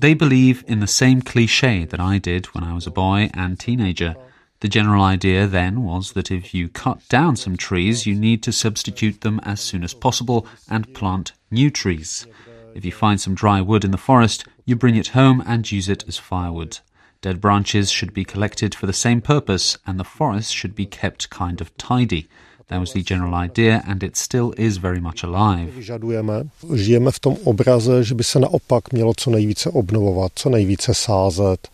They 0.00 0.14
believe 0.14 0.60
in 0.66 0.80
the 0.80 0.86
same 0.86 1.20
cliché 1.32 1.86
that 1.86 2.00
I 2.00 2.20
did 2.20 2.46
when 2.54 2.64
I 2.70 2.74
was 2.74 2.86
a 2.86 2.90
boy 2.90 3.28
and 3.34 3.64
teenager. 3.64 4.14
The 4.58 4.68
general 4.68 5.14
idea 5.14 5.46
then 5.46 5.84
was 5.84 6.12
that 6.12 6.30
if 6.30 6.54
you 6.54 6.68
cut 6.68 6.98
down 7.12 7.36
some 7.36 7.56
trees, 7.56 8.06
you 8.06 8.20
need 8.20 8.40
to 8.44 8.52
substitute 8.52 9.18
them 9.20 9.40
as 9.42 9.60
soon 9.60 9.84
as 9.84 9.94
possible 9.94 10.42
and 10.68 10.92
plant 10.92 11.32
new 11.50 11.70
trees. 11.70 12.26
If 12.74 12.84
you 12.84 12.92
find 12.92 13.20
some 13.20 13.36
dry 13.36 13.60
wood 13.60 13.84
in 13.84 13.90
the 13.90 13.98
forest, 13.98 14.44
you 14.64 14.76
bring 14.76 14.96
it 14.96 15.08
home 15.08 15.42
and 15.46 15.70
use 15.70 15.88
it 15.88 16.04
as 16.08 16.18
firewood. 16.18 16.78
Dead 17.20 17.40
branches 17.40 17.90
should 17.90 18.12
be 18.12 18.24
collected 18.24 18.74
for 18.74 18.86
the 18.86 18.92
same 18.92 19.20
purpose, 19.20 19.78
and 19.86 19.98
the 19.98 20.04
forest 20.04 20.52
should 20.52 20.74
be 20.74 20.86
kept 20.86 21.30
kind 21.30 21.60
of 21.60 21.76
tidy. 21.76 22.26
That 22.68 22.80
was 22.80 22.92
the 22.92 23.02
general 23.02 23.34
idea, 23.34 23.82
and 23.86 24.02
it 24.02 24.16
still 24.16 24.54
is 24.56 24.78
very 24.78 25.00
much 25.00 25.22
alive. 25.22 25.70
Vyžadujeme. 25.76 26.48
Žijeme 26.74 27.10
v 27.10 27.18
tom 27.18 27.36
obraze, 27.44 28.04
že 28.04 28.14
by 28.14 28.24
se 28.24 28.38
naopak 28.38 28.92
mělo 28.92 29.12
co 29.16 29.30
nejvíce 29.30 29.70
obnovovat, 29.70 30.32
co 30.34 30.50
nejvíce 30.50 30.94
sázet. 30.94 31.68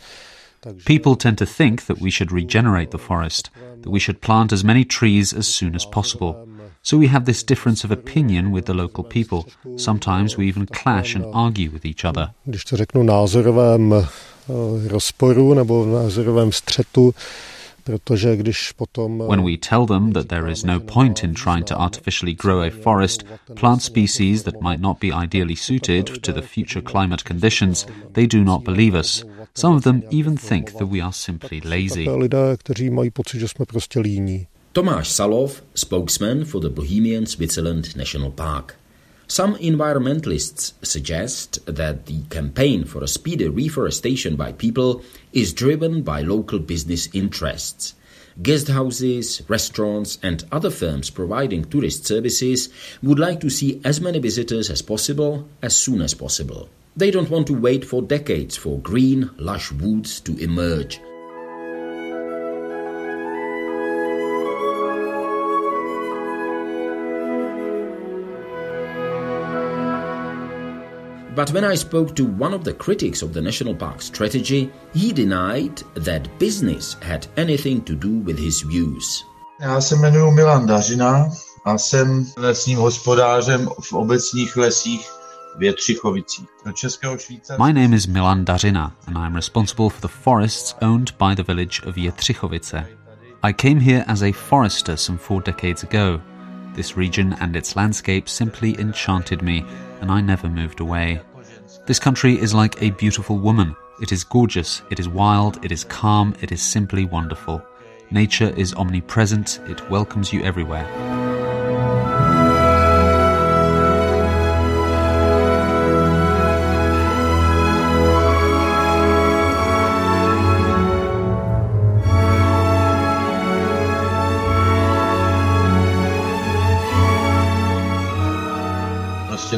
People 0.84 1.16
tend 1.16 1.38
to 1.38 1.46
think 1.46 1.86
that 1.86 2.00
we 2.00 2.10
should 2.10 2.32
regenerate 2.32 2.90
the 2.90 2.98
forest, 2.98 3.50
that 3.82 3.90
we 3.90 4.00
should 4.00 4.20
plant 4.20 4.52
as 4.52 4.64
many 4.64 4.84
trees 4.84 5.32
as 5.32 5.46
soon 5.46 5.74
as 5.74 5.86
possible. 5.86 6.34
So 6.82 6.96
we 6.96 7.08
have 7.08 7.24
this 7.24 7.42
difference 7.42 7.84
of 7.84 7.90
opinion 7.90 8.50
with 8.50 8.64
the 8.64 8.74
local 8.74 9.04
people. 9.04 9.44
Sometimes 9.76 10.36
we 10.36 10.48
even 10.48 10.66
clash 10.66 11.14
and 11.16 11.24
argue 11.34 11.70
with 11.70 11.84
each 11.84 12.04
other. 12.04 12.28
Když 12.44 12.64
to 12.64 12.76
řeknu 12.76 13.02
názorovém 13.02 13.92
eh, 13.92 14.88
rozporu 14.88 15.54
nebo 15.54 15.86
názorovém 15.86 16.52
střetu, 16.52 17.14
When 17.88 19.42
we 19.42 19.56
tell 19.56 19.86
them 19.86 20.12
that 20.12 20.28
there 20.28 20.46
is 20.46 20.64
no 20.64 20.78
point 20.78 21.24
in 21.24 21.34
trying 21.34 21.64
to 21.64 21.76
artificially 21.76 22.34
grow 22.34 22.62
a 22.62 22.70
forest, 22.70 23.24
plant 23.56 23.82
species 23.82 24.42
that 24.44 24.60
might 24.60 24.80
not 24.80 25.00
be 25.00 25.10
ideally 25.12 25.54
suited 25.54 26.22
to 26.22 26.32
the 26.32 26.42
future 26.42 26.82
climate 26.82 27.24
conditions, 27.24 27.86
they 28.12 28.26
do 28.26 28.44
not 28.44 28.64
believe 28.64 28.94
us. 28.94 29.24
Some 29.54 29.74
of 29.74 29.82
them 29.84 30.04
even 30.10 30.36
think 30.36 30.76
that 30.78 30.86
we 30.86 31.00
are 31.00 31.12
simply 31.12 31.60
lazy. 31.60 32.06
Tomáš 34.74 35.08
Salov, 35.08 35.62
spokesman 35.74 36.44
for 36.44 36.60
the 36.60 36.70
Bohemian 36.70 37.26
Switzerland 37.26 37.96
National 37.96 38.30
Park. 38.30 38.76
Some 39.30 39.56
environmentalists 39.56 40.72
suggest 40.80 41.64
that 41.66 42.06
the 42.06 42.22
campaign 42.30 42.84
for 42.84 43.04
a 43.04 43.08
speedy 43.08 43.46
reforestation 43.46 44.36
by 44.36 44.52
people 44.52 45.02
is 45.34 45.52
driven 45.52 46.00
by 46.00 46.22
local 46.22 46.58
business 46.58 47.10
interests. 47.12 47.94
Guest 48.42 48.68
houses, 48.68 49.42
restaurants, 49.46 50.18
and 50.22 50.46
other 50.50 50.70
firms 50.70 51.10
providing 51.10 51.64
tourist 51.64 52.06
services 52.06 52.70
would 53.02 53.18
like 53.18 53.40
to 53.40 53.50
see 53.50 53.82
as 53.84 54.00
many 54.00 54.18
visitors 54.18 54.70
as 54.70 54.80
possible 54.80 55.46
as 55.60 55.76
soon 55.76 56.00
as 56.00 56.14
possible. 56.14 56.70
They 56.96 57.10
don't 57.10 57.28
want 57.28 57.48
to 57.48 57.60
wait 57.60 57.84
for 57.84 58.00
decades 58.00 58.56
for 58.56 58.78
green, 58.78 59.30
lush 59.36 59.70
woods 59.72 60.20
to 60.20 60.38
emerge. 60.38 61.00
But 71.38 71.52
when 71.52 71.62
I 71.62 71.76
spoke 71.76 72.16
to 72.16 72.24
one 72.24 72.52
of 72.52 72.64
the 72.64 72.74
critics 72.74 73.22
of 73.22 73.32
the 73.32 73.40
national 73.40 73.72
park 73.72 74.02
strategy, 74.02 74.72
he 74.92 75.12
denied 75.12 75.84
that 75.94 76.26
business 76.40 76.96
had 77.00 77.28
anything 77.36 77.80
to 77.82 77.94
do 77.94 78.18
with 78.26 78.36
his 78.36 78.62
views. 78.62 79.24
Já 79.60 79.80
se 79.80 79.96
jmenuji 79.96 80.30
Milan 80.30 80.66
Dařina 80.66 81.30
a 81.64 81.78
jsem 81.78 82.26
lesním 82.36 82.78
hospodářem 82.78 83.68
v 83.80 83.92
obecních 83.92 84.56
lesích 84.56 85.10
My 87.58 87.72
name 87.72 87.96
is 87.96 88.06
Milan 88.06 88.44
Dařina 88.44 88.92
and 89.06 89.18
I 89.18 89.26
am 89.26 89.34
responsible 89.34 89.90
for 89.90 90.00
the 90.00 90.08
forests 90.08 90.74
owned 90.82 91.12
by 91.18 91.34
the 91.34 91.42
village 91.42 91.82
of 91.86 91.96
Jetřichovice. 91.96 92.86
I 93.42 93.52
came 93.52 93.80
here 93.80 94.04
as 94.06 94.22
a 94.22 94.32
forester 94.32 94.96
some 94.96 95.18
four 95.18 95.42
decades 95.42 95.84
ago. 95.84 96.20
This 96.74 96.96
region 96.96 97.36
and 97.40 97.56
its 97.56 97.76
landscape 97.76 98.28
simply 98.28 98.80
enchanted 98.80 99.42
me 99.42 99.64
and 100.00 100.10
I 100.10 100.20
never 100.20 100.48
moved 100.48 100.80
away. 100.80 101.20
This 101.86 101.98
country 101.98 102.40
is 102.40 102.54
like 102.54 102.80
a 102.82 102.90
beautiful 102.90 103.38
woman. 103.38 103.76
It 104.00 104.12
is 104.12 104.24
gorgeous, 104.24 104.82
it 104.90 104.98
is 104.98 105.08
wild, 105.08 105.64
it 105.64 105.72
is 105.72 105.84
calm, 105.84 106.34
it 106.40 106.50
is 106.52 106.62
simply 106.62 107.04
wonderful. 107.04 107.62
Nature 108.10 108.54
is 108.56 108.72
omnipresent, 108.74 109.60
it 109.68 109.90
welcomes 109.90 110.32
you 110.32 110.42
everywhere. 110.42 110.86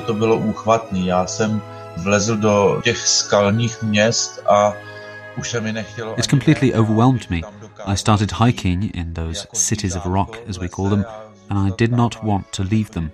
To 0.06 0.14
bylo 0.14 0.36
úchvatný. 0.36 1.06
Já 1.06 1.26
jsem 1.26 1.62
vlezl 1.96 2.36
do 2.36 2.80
těch 2.84 2.98
skalních 2.98 3.82
měst 3.82 4.42
a 4.48 4.72
už 5.38 5.50
se 5.50 5.60
mi 5.60 5.72
nechtělo. 5.72 6.18
It 6.18 6.26
completely 6.26 6.74
overwhelmed 6.74 7.30
me. 7.30 7.40
I 7.86 7.96
started 7.96 8.32
hiking 8.32 8.96
in 8.96 9.14
those 9.14 9.46
cities 9.52 9.96
of 9.96 10.06
rock, 10.06 10.36
as 10.48 10.58
we 10.58 10.68
call 10.68 10.90
them, 10.90 11.04
and 11.48 11.58
I 11.58 11.74
did 11.78 11.92
not 11.92 12.22
want 12.22 12.46
to 12.50 12.62
leave 12.62 12.90
them. 12.90 13.10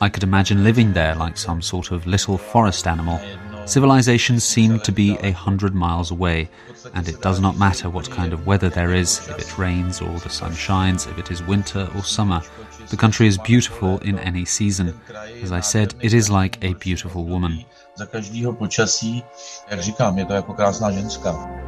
I 0.00 0.10
could 0.10 0.22
imagine 0.22 0.64
living 0.64 0.92
there 0.92 1.14
like 1.14 1.38
some 1.38 1.62
sort 1.62 1.90
of 1.90 2.06
little 2.06 2.38
forest 2.38 2.86
animal. 2.86 3.18
Civilization 3.66 4.40
seemed 4.40 4.84
to 4.84 4.92
be 4.92 5.16
a 5.22 5.32
hundred 5.32 5.74
miles 5.74 6.10
away, 6.10 6.48
and 6.94 7.08
it 7.08 7.22
does 7.22 7.40
not 7.40 7.56
matter 7.56 7.88
what 7.88 8.10
kind 8.10 8.32
of 8.32 8.46
weather 8.46 8.68
there 8.68 8.94
is, 8.94 9.20
if 9.28 9.38
it 9.38 9.58
rains 9.58 10.00
or 10.00 10.18
the 10.18 10.28
sun 10.28 10.54
shines, 10.54 11.06
if 11.06 11.18
it 11.18 11.30
is 11.30 11.42
winter 11.42 11.88
or 11.94 12.02
summer. 12.02 12.42
The 12.88 12.96
country 12.96 13.26
is 13.26 13.38
beautiful 13.38 13.98
in 13.98 14.18
any 14.18 14.44
season. 14.44 15.00
As 15.42 15.52
I 15.52 15.60
said, 15.60 15.94
it 16.00 16.12
is 16.12 16.28
like 16.28 16.62
a 16.64 16.74
beautiful 16.74 17.24
woman. 17.24 17.64
Za 17.96 18.06
každého 18.06 18.52
počasí, 18.52 19.24
jak 19.70 19.80
říkám, 19.80 20.18
je 20.18 20.24
to 20.24 20.32
jako 20.32 20.54
krásná 20.54 20.90
ženská. 20.90 21.60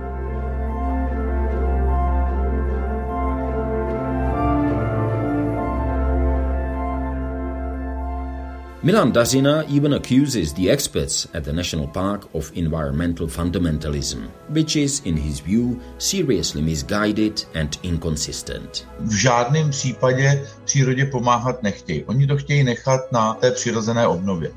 Milan 8.84 9.12
Dařina 9.12 9.62
even 9.76 9.94
accuses 9.94 10.52
the 10.52 10.68
experts 10.70 11.28
at 11.34 11.44
the 11.44 11.52
national 11.52 11.86
park 11.86 12.26
of 12.32 12.50
environmental 12.56 13.28
fundamentalism, 13.28 14.28
which 14.48 14.76
is, 14.76 15.00
in 15.04 15.16
his 15.16 15.40
view, 15.40 15.80
seriously 15.98 16.62
misguided 16.62 17.46
and 17.54 17.78
inconsistent. 17.82 18.88
V 19.00 19.14
žádném 19.14 19.70
případě 19.70 20.46
přírodě 20.64 21.06
pomáhat 21.06 21.62
nechtějí. 21.62 22.04
Oni 22.04 22.26
to 22.26 22.36
chtějí 22.36 22.64
nechat 22.64 23.12
na 23.12 23.34
té 23.34 23.50
přirozené 23.50 24.06
obnově. 24.06 24.50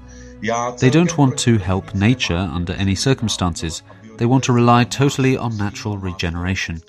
They 0.80 0.90
don't 0.90 1.18
want 1.18 1.38
to 1.40 1.58
help 1.58 1.96
nature 1.96 2.38
under 2.38 2.74
any 2.74 2.96
circumstances. 2.96 3.82
They 4.18 4.26
want 4.26 4.44
to 4.46 4.54
rely 4.54 4.84
totally 4.84 5.38
on 5.38 5.58
natural 5.58 5.98
regeneration. 5.98 6.82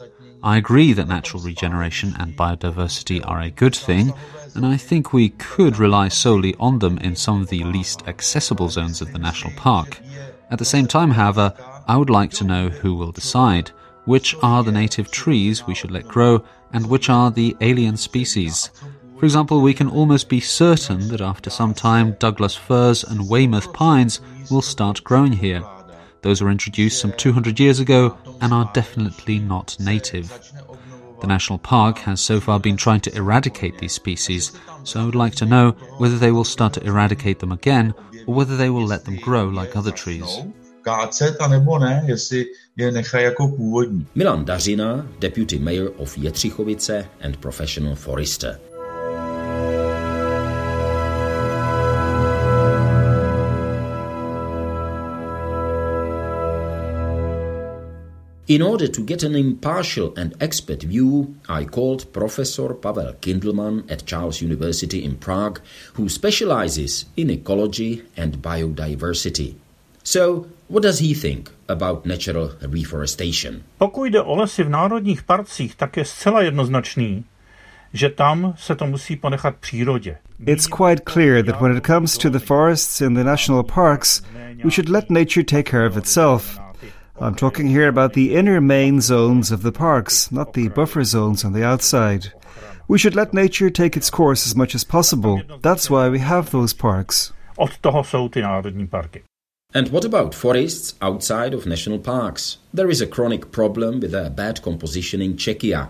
I 0.43 0.59
agree 0.59 0.93
that 0.93 1.09
natural 1.09 1.43
regeneration 1.43 2.15
and 2.19 2.37
biodiversity 2.37 3.27
are 3.27 3.41
a 3.41 3.51
good 3.51 3.75
thing, 3.75 4.13
and 4.55 4.65
I 4.65 4.77
think 4.77 5.13
we 5.13 5.31
could 5.31 5.79
rely 5.79 6.09
solely 6.09 6.55
on 6.61 6.79
them 6.79 6.99
in 6.99 7.17
some 7.17 7.43
of 7.43 7.49
the 7.49 7.65
least 7.65 8.07
accessible 8.07 8.69
zones 8.69 9.01
of 9.01 9.13
the 9.13 9.19
national 9.19 9.55
park. 9.55 10.01
At 10.51 10.59
the 10.59 10.65
same 10.65 10.87
time, 10.87 11.11
however, 11.11 11.55
I 11.89 11.97
would 11.97 12.11
like 12.11 12.31
to 12.33 12.45
know 12.45 12.69
who 12.69 12.95
will 12.95 13.13
decide 13.13 13.71
which 14.05 14.37
are 14.43 14.63
the 14.63 14.73
native 14.73 15.11
trees 15.11 15.67
we 15.67 15.75
should 15.75 15.91
let 15.91 16.07
grow 16.07 16.45
and 16.73 16.87
which 16.89 17.09
are 17.11 17.31
the 17.31 17.57
alien 17.61 17.97
species. 17.97 18.71
For 19.19 19.25
example, 19.25 19.63
we 19.63 19.73
can 19.73 19.89
almost 19.89 20.29
be 20.29 20.41
certain 20.41 21.09
that 21.09 21.23
after 21.23 21.49
some 21.49 21.73
time 21.73 22.17
Douglas 22.19 22.55
firs 22.55 23.03
and 23.03 23.29
Weymouth 23.29 23.73
pines 23.73 24.21
will 24.51 24.61
start 24.61 25.03
growing 25.05 25.33
here. 25.33 25.65
Those 26.21 26.43
were 26.43 26.51
introduced 26.51 27.01
some 27.01 27.13
200 27.13 27.59
years 27.59 27.81
ago 27.81 28.19
and 28.43 28.53
are 28.53 28.71
definitely 28.75 29.39
not 29.39 29.77
native. 29.81 30.29
The 31.23 31.27
national 31.27 31.59
park 31.59 31.99
has 32.01 32.21
so 32.21 32.41
far 32.41 32.61
been 32.61 32.77
trying 32.77 33.01
to 33.03 33.17
eradicate 33.17 33.79
these 33.79 33.93
species, 33.93 34.53
so 34.85 35.01
I 35.01 35.05
would 35.07 35.15
like 35.15 35.35
to 35.37 35.47
know 35.47 35.71
whether 35.97 36.19
they 36.19 36.31
will 36.31 36.45
start 36.45 36.75
to 36.75 36.85
eradicate 36.85 37.39
them 37.39 37.53
again 37.53 37.95
or 38.27 38.35
whether 38.35 38.57
they 38.57 38.69
will 38.69 38.85
let 38.85 39.07
them 39.07 39.17
grow 39.17 39.49
like 39.49 39.77
other 39.77 39.93
trees. 39.93 40.43
Milan 44.15 44.45
Dařina, 44.45 45.05
deputy 45.21 45.59
mayor 45.59 45.89
of 45.99 46.15
Jetřichovice 46.17 47.07
and 47.21 47.41
professional 47.41 47.97
forester. 47.97 48.61
In 58.49 58.63
order 58.63 58.87
to 58.87 59.03
get 59.03 59.25
an 59.25 59.35
impartial 59.35 60.15
and 60.17 60.33
expert 60.41 60.85
view, 60.85 61.35
I 61.49 61.65
called 61.65 62.13
Professor 62.13 62.75
Pavel 62.75 63.13
Kindlmann 63.21 63.91
at 63.91 64.07
Charles 64.07 64.41
University 64.41 65.03
in 65.03 65.17
Prague, 65.17 65.61
who 65.95 66.09
specializes 66.09 67.07
in 67.17 67.29
ecology 67.31 68.05
and 68.17 68.41
biodiversity. 68.41 69.57
So, 70.05 70.47
what 70.69 70.85
does 70.85 71.01
he 71.01 71.13
think 71.13 71.51
about 71.69 72.07
natural 72.07 72.53
reforestation? 72.61 73.63
Pokud 73.79 74.05
jde 74.05 74.23
o 74.23 74.37
lesy 74.37 74.65
v 74.65 74.69
národních 74.69 75.23
parcích, 75.23 75.75
tak 75.75 75.97
je 75.97 76.05
zcela 76.05 76.43
jednoznačný, 76.43 77.25
že 77.93 78.09
tam 78.09 78.55
se 78.59 78.75
to 78.75 78.87
musí 78.87 79.17
ponechat 79.17 79.57
přírodě. 79.57 80.17
It's 80.47 80.67
quite 80.67 81.03
clear 81.13 81.45
that 81.45 81.61
when 81.61 81.77
it 81.77 81.87
comes 81.87 82.19
to 82.19 82.31
the 82.31 82.39
forests 82.39 83.01
in 83.01 83.15
the 83.15 83.25
national 83.25 83.63
parks, 83.63 84.23
we 84.65 84.71
should 84.71 84.89
let 84.89 85.11
nature 85.11 85.45
take 85.45 85.71
care 85.71 85.87
of 85.87 85.97
itself. 85.97 86.66
I'm 87.19 87.35
talking 87.35 87.67
here 87.67 87.89
about 87.89 88.13
the 88.13 88.35
inner 88.35 88.61
main 88.61 89.01
zones 89.01 89.51
of 89.51 89.63
the 89.63 89.73
parks, 89.73 90.31
not 90.31 90.53
the 90.53 90.69
buffer 90.69 91.03
zones 91.03 91.47
on 91.47 91.55
the 91.55 91.65
outside. 91.65 92.33
We 92.89 92.99
should 92.99 93.15
let 93.17 93.33
nature 93.33 93.71
take 93.71 93.97
its 93.97 94.11
course 94.11 94.47
as 94.47 94.55
much 94.55 94.75
as 94.75 94.85
possible. 94.85 95.41
That's 95.63 95.89
why 95.89 96.11
we 96.11 96.19
have 96.19 96.51
those 96.51 96.75
parks. 96.75 97.33
And 99.73 99.89
what 99.89 100.05
about 100.05 100.35
forests 100.35 100.95
outside 101.01 101.55
of 101.55 101.67
national 101.67 102.01
parks? 102.01 102.59
There 102.75 102.91
is 102.91 103.01
a 103.01 103.07
chronic 103.07 103.51
problem 103.51 104.01
with 104.01 104.11
their 104.11 104.29
bad 104.29 104.61
composition 104.61 105.23
in 105.23 105.37
Czechia. 105.37 105.89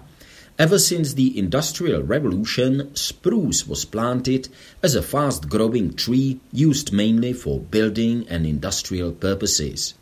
Ever 0.60 0.78
since 0.78 1.14
the 1.14 1.36
Industrial 1.36 2.02
Revolution, 2.02 2.94
spruce 2.94 3.66
was 3.66 3.84
planted 3.84 4.48
as 4.80 4.94
a 4.94 5.02
fast 5.02 5.48
growing 5.48 5.92
tree 5.92 6.40
used 6.52 6.92
mainly 6.92 7.32
for 7.32 7.58
building 7.58 8.26
and 8.28 8.46
industrial 8.46 9.10
purposes. 9.10 9.94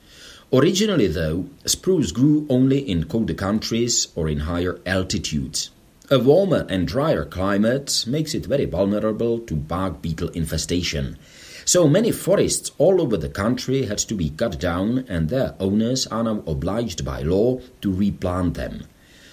Originally, 0.55 1.09
though, 1.09 1.47
spruce 1.67 2.13
grew 2.13 2.47
only 2.49 2.79
in 2.79 3.07
colder 3.07 3.35
countries 3.35 4.07
or 4.15 4.29
in 4.29 4.39
higher 4.39 4.79
altitudes. 4.87 5.71
A 6.13 6.19
warmer 6.21 6.65
and 6.69 6.87
drier 6.87 7.25
climate 7.25 8.05
makes 8.07 8.35
it 8.35 8.47
very 8.47 8.65
vulnerable 8.65 9.41
to 9.41 9.57
bark 9.57 10.01
beetle 10.01 10.29
infestation. 10.29 11.19
So 11.65 11.89
many 11.89 12.13
forests 12.13 12.71
all 12.79 13.01
over 13.01 13.17
the 13.17 13.29
country 13.29 13.87
had 13.87 13.99
to 13.99 14.15
be 14.15 14.31
cut 14.31 14.61
down, 14.61 15.05
and 15.09 15.29
their 15.29 15.57
owners 15.59 16.07
are 16.07 16.23
now 16.23 16.45
obliged 16.47 17.05
by 17.05 17.23
law 17.23 17.59
to 17.81 17.93
replant 17.93 18.55
them. 18.55 18.85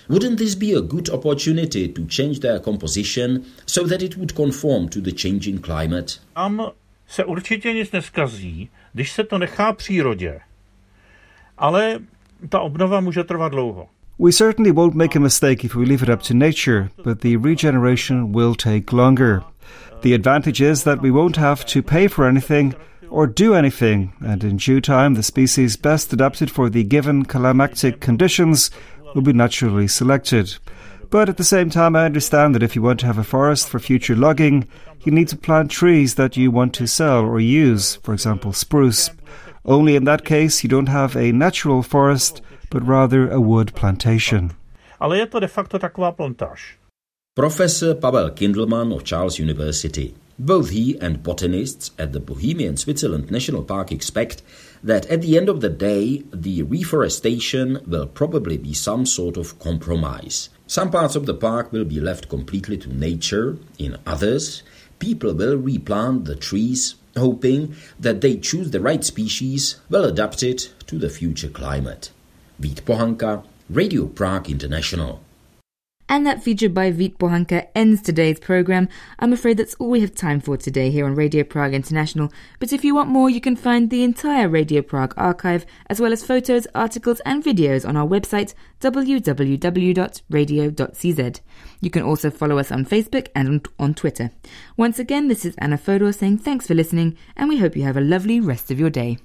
Wouldn't 0.09 0.39
this 0.39 0.55
be 0.55 0.73
a 0.73 0.81
good 0.81 1.07
opportunity 1.11 1.87
to 1.87 2.05
change 2.07 2.39
their 2.39 2.59
composition 2.59 3.45
so 3.67 3.83
that 3.83 4.01
it 4.01 4.17
would 4.17 4.33
conform 4.33 4.89
to 4.89 4.99
the 4.99 5.11
changing 5.11 5.59
climate? 5.59 6.19
Tam 6.33 6.71
se 7.07 7.25
určitě 7.25 7.73
nic 7.73 7.91
neskazí, 7.91 8.69
když 8.93 9.11
se 9.11 9.23
to 9.23 9.37
nechá 9.37 9.73
přírodě. 9.73 10.39
Ale 11.61 11.99
ta 12.49 12.59
obnova 12.59 12.99
může 13.01 13.23
trvat 13.23 13.51
dlouho. 13.51 13.87
We 14.19 14.31
certainly 14.31 14.71
won't 14.71 14.95
make 14.95 15.15
a 15.15 15.19
mistake 15.19 15.63
if 15.65 15.75
we 15.75 15.85
leave 15.85 16.03
it 16.03 16.09
up 16.09 16.21
to 16.23 16.33
nature, 16.33 16.89
but 17.03 17.21
the 17.21 17.37
regeneration 17.37 18.31
will 18.31 18.55
take 18.55 18.95
longer. 18.95 19.41
The 20.01 20.13
advantage 20.15 20.71
is 20.71 20.83
that 20.83 21.01
we 21.01 21.11
won't 21.11 21.37
have 21.37 21.65
to 21.65 21.81
pay 21.81 22.07
for 22.07 22.27
anything 22.27 22.75
or 23.09 23.27
do 23.27 23.53
anything, 23.53 24.13
and 24.21 24.43
in 24.43 24.57
due 24.57 24.81
time 24.81 25.13
the 25.13 25.23
species 25.23 25.77
best 25.77 26.13
adapted 26.13 26.51
for 26.51 26.69
the 26.69 26.83
given 26.83 27.25
climactic 27.25 27.99
conditions 27.99 28.71
will 29.13 29.21
be 29.21 29.33
naturally 29.33 29.87
selected. 29.87 30.57
But 31.09 31.29
at 31.29 31.37
the 31.37 31.43
same 31.43 31.69
time, 31.69 31.95
I 31.95 32.05
understand 32.05 32.55
that 32.55 32.63
if 32.63 32.75
you 32.75 32.81
want 32.81 32.99
to 33.01 33.05
have 33.05 33.17
a 33.17 33.23
forest 33.23 33.67
for 33.67 33.79
future 33.79 34.15
logging, 34.15 34.67
you 35.03 35.11
need 35.11 35.27
to 35.27 35.37
plant 35.37 35.69
trees 35.69 36.15
that 36.15 36.37
you 36.37 36.51
want 36.51 36.73
to 36.75 36.87
sell 36.87 37.25
or 37.25 37.39
use, 37.39 37.95
for 37.97 38.13
example, 38.13 38.53
spruce. 38.53 39.09
Only 39.65 39.95
in 39.95 40.05
that 40.05 40.25
case, 40.25 40.63
you 40.63 40.69
don't 40.69 40.89
have 40.89 41.15
a 41.15 41.31
natural 41.31 41.83
forest, 41.83 42.41
but 42.69 42.85
rather 42.85 43.29
a 43.29 43.39
wood 43.39 43.73
plantation. 43.75 44.51
Ale 44.99 45.17
je 45.17 45.25
to 45.25 45.39
de 45.39 45.47
facto 45.47 45.79
taková 45.79 46.11
plantáž. 46.11 46.77
Professor 47.35 47.95
Pavel 47.95 48.31
Kindlmann 48.31 48.93
of 48.93 49.03
Charles 49.03 49.39
University. 49.39 50.13
Both 50.39 50.69
he 50.71 50.97
and 50.99 51.21
botanists 51.21 51.91
at 51.99 52.13
the 52.13 52.19
Bohemian 52.19 52.75
Switzerland 52.75 53.29
National 53.29 53.63
Park 53.63 53.91
expect 53.91 54.41
that 54.83 55.05
at 55.05 55.21
the 55.21 55.37
end 55.37 55.49
of 55.49 55.61
the 55.61 55.69
day, 55.69 56.23
the 56.33 56.63
reforestation 56.63 57.79
will 57.85 58.07
probably 58.07 58.57
be 58.57 58.73
some 58.73 59.05
sort 59.05 59.37
of 59.37 59.59
compromise. 59.59 60.49
Some 60.65 60.89
parts 60.89 61.15
of 61.15 61.25
the 61.25 61.35
park 61.35 61.71
will 61.71 61.85
be 61.85 61.99
left 61.99 62.27
completely 62.27 62.77
to 62.77 62.89
nature, 62.89 63.57
in 63.77 63.97
others, 64.07 64.63
people 65.01 65.33
will 65.33 65.57
replant 65.57 66.23
the 66.25 66.35
trees, 66.35 66.95
hoping 67.17 67.75
that 67.99 68.21
they 68.21 68.37
choose 68.37 68.71
the 68.71 68.79
right 68.79 69.03
species 69.03 69.75
well 69.89 70.05
adapted 70.05 70.67
to 70.85 70.97
the 70.97 71.09
future 71.09 71.49
climate. 71.49 72.11
Vít 72.61 72.83
Pohanka, 72.83 73.43
Radio 73.69 74.05
Prague 74.05 74.49
International. 74.49 75.19
And 76.11 76.27
that 76.27 76.43
feature 76.43 76.67
by 76.67 76.91
Vít 76.91 77.15
Pohanka 77.17 77.69
ends 77.73 78.01
today's 78.01 78.37
programme. 78.37 78.89
I'm 79.19 79.31
afraid 79.31 79.55
that's 79.55 79.75
all 79.75 79.89
we 79.89 80.01
have 80.01 80.13
time 80.13 80.41
for 80.41 80.57
today 80.57 80.91
here 80.91 81.05
on 81.05 81.15
Radio 81.15 81.45
Prague 81.45 81.73
International. 81.73 82.33
But 82.59 82.73
if 82.73 82.83
you 82.83 82.93
want 82.93 83.07
more, 83.07 83.29
you 83.29 83.39
can 83.39 83.55
find 83.55 83.89
the 83.89 84.03
entire 84.03 84.49
Radio 84.49 84.81
Prague 84.81 85.13
archive, 85.15 85.65
as 85.89 86.01
well 86.01 86.11
as 86.11 86.21
photos, 86.21 86.67
articles, 86.75 87.21
and 87.25 87.41
videos 87.41 87.87
on 87.87 87.95
our 87.95 88.05
website 88.05 88.53
www.radio.cz. 88.81 89.59
You 91.79 91.89
can 91.89 92.03
also 92.03 92.29
follow 92.29 92.57
us 92.57 92.73
on 92.73 92.83
Facebook 92.85 93.29
and 93.33 93.65
on 93.79 93.93
Twitter. 93.93 94.31
Once 94.75 94.99
again, 94.99 95.29
this 95.29 95.45
is 95.45 95.55
Anna 95.59 95.77
Fodor 95.77 96.11
saying 96.11 96.39
thanks 96.39 96.67
for 96.67 96.73
listening, 96.73 97.17
and 97.37 97.47
we 97.47 97.59
hope 97.59 97.77
you 97.77 97.83
have 97.83 97.95
a 97.95 98.01
lovely 98.01 98.41
rest 98.41 98.69
of 98.69 98.77
your 98.77 98.89
day. 98.89 99.17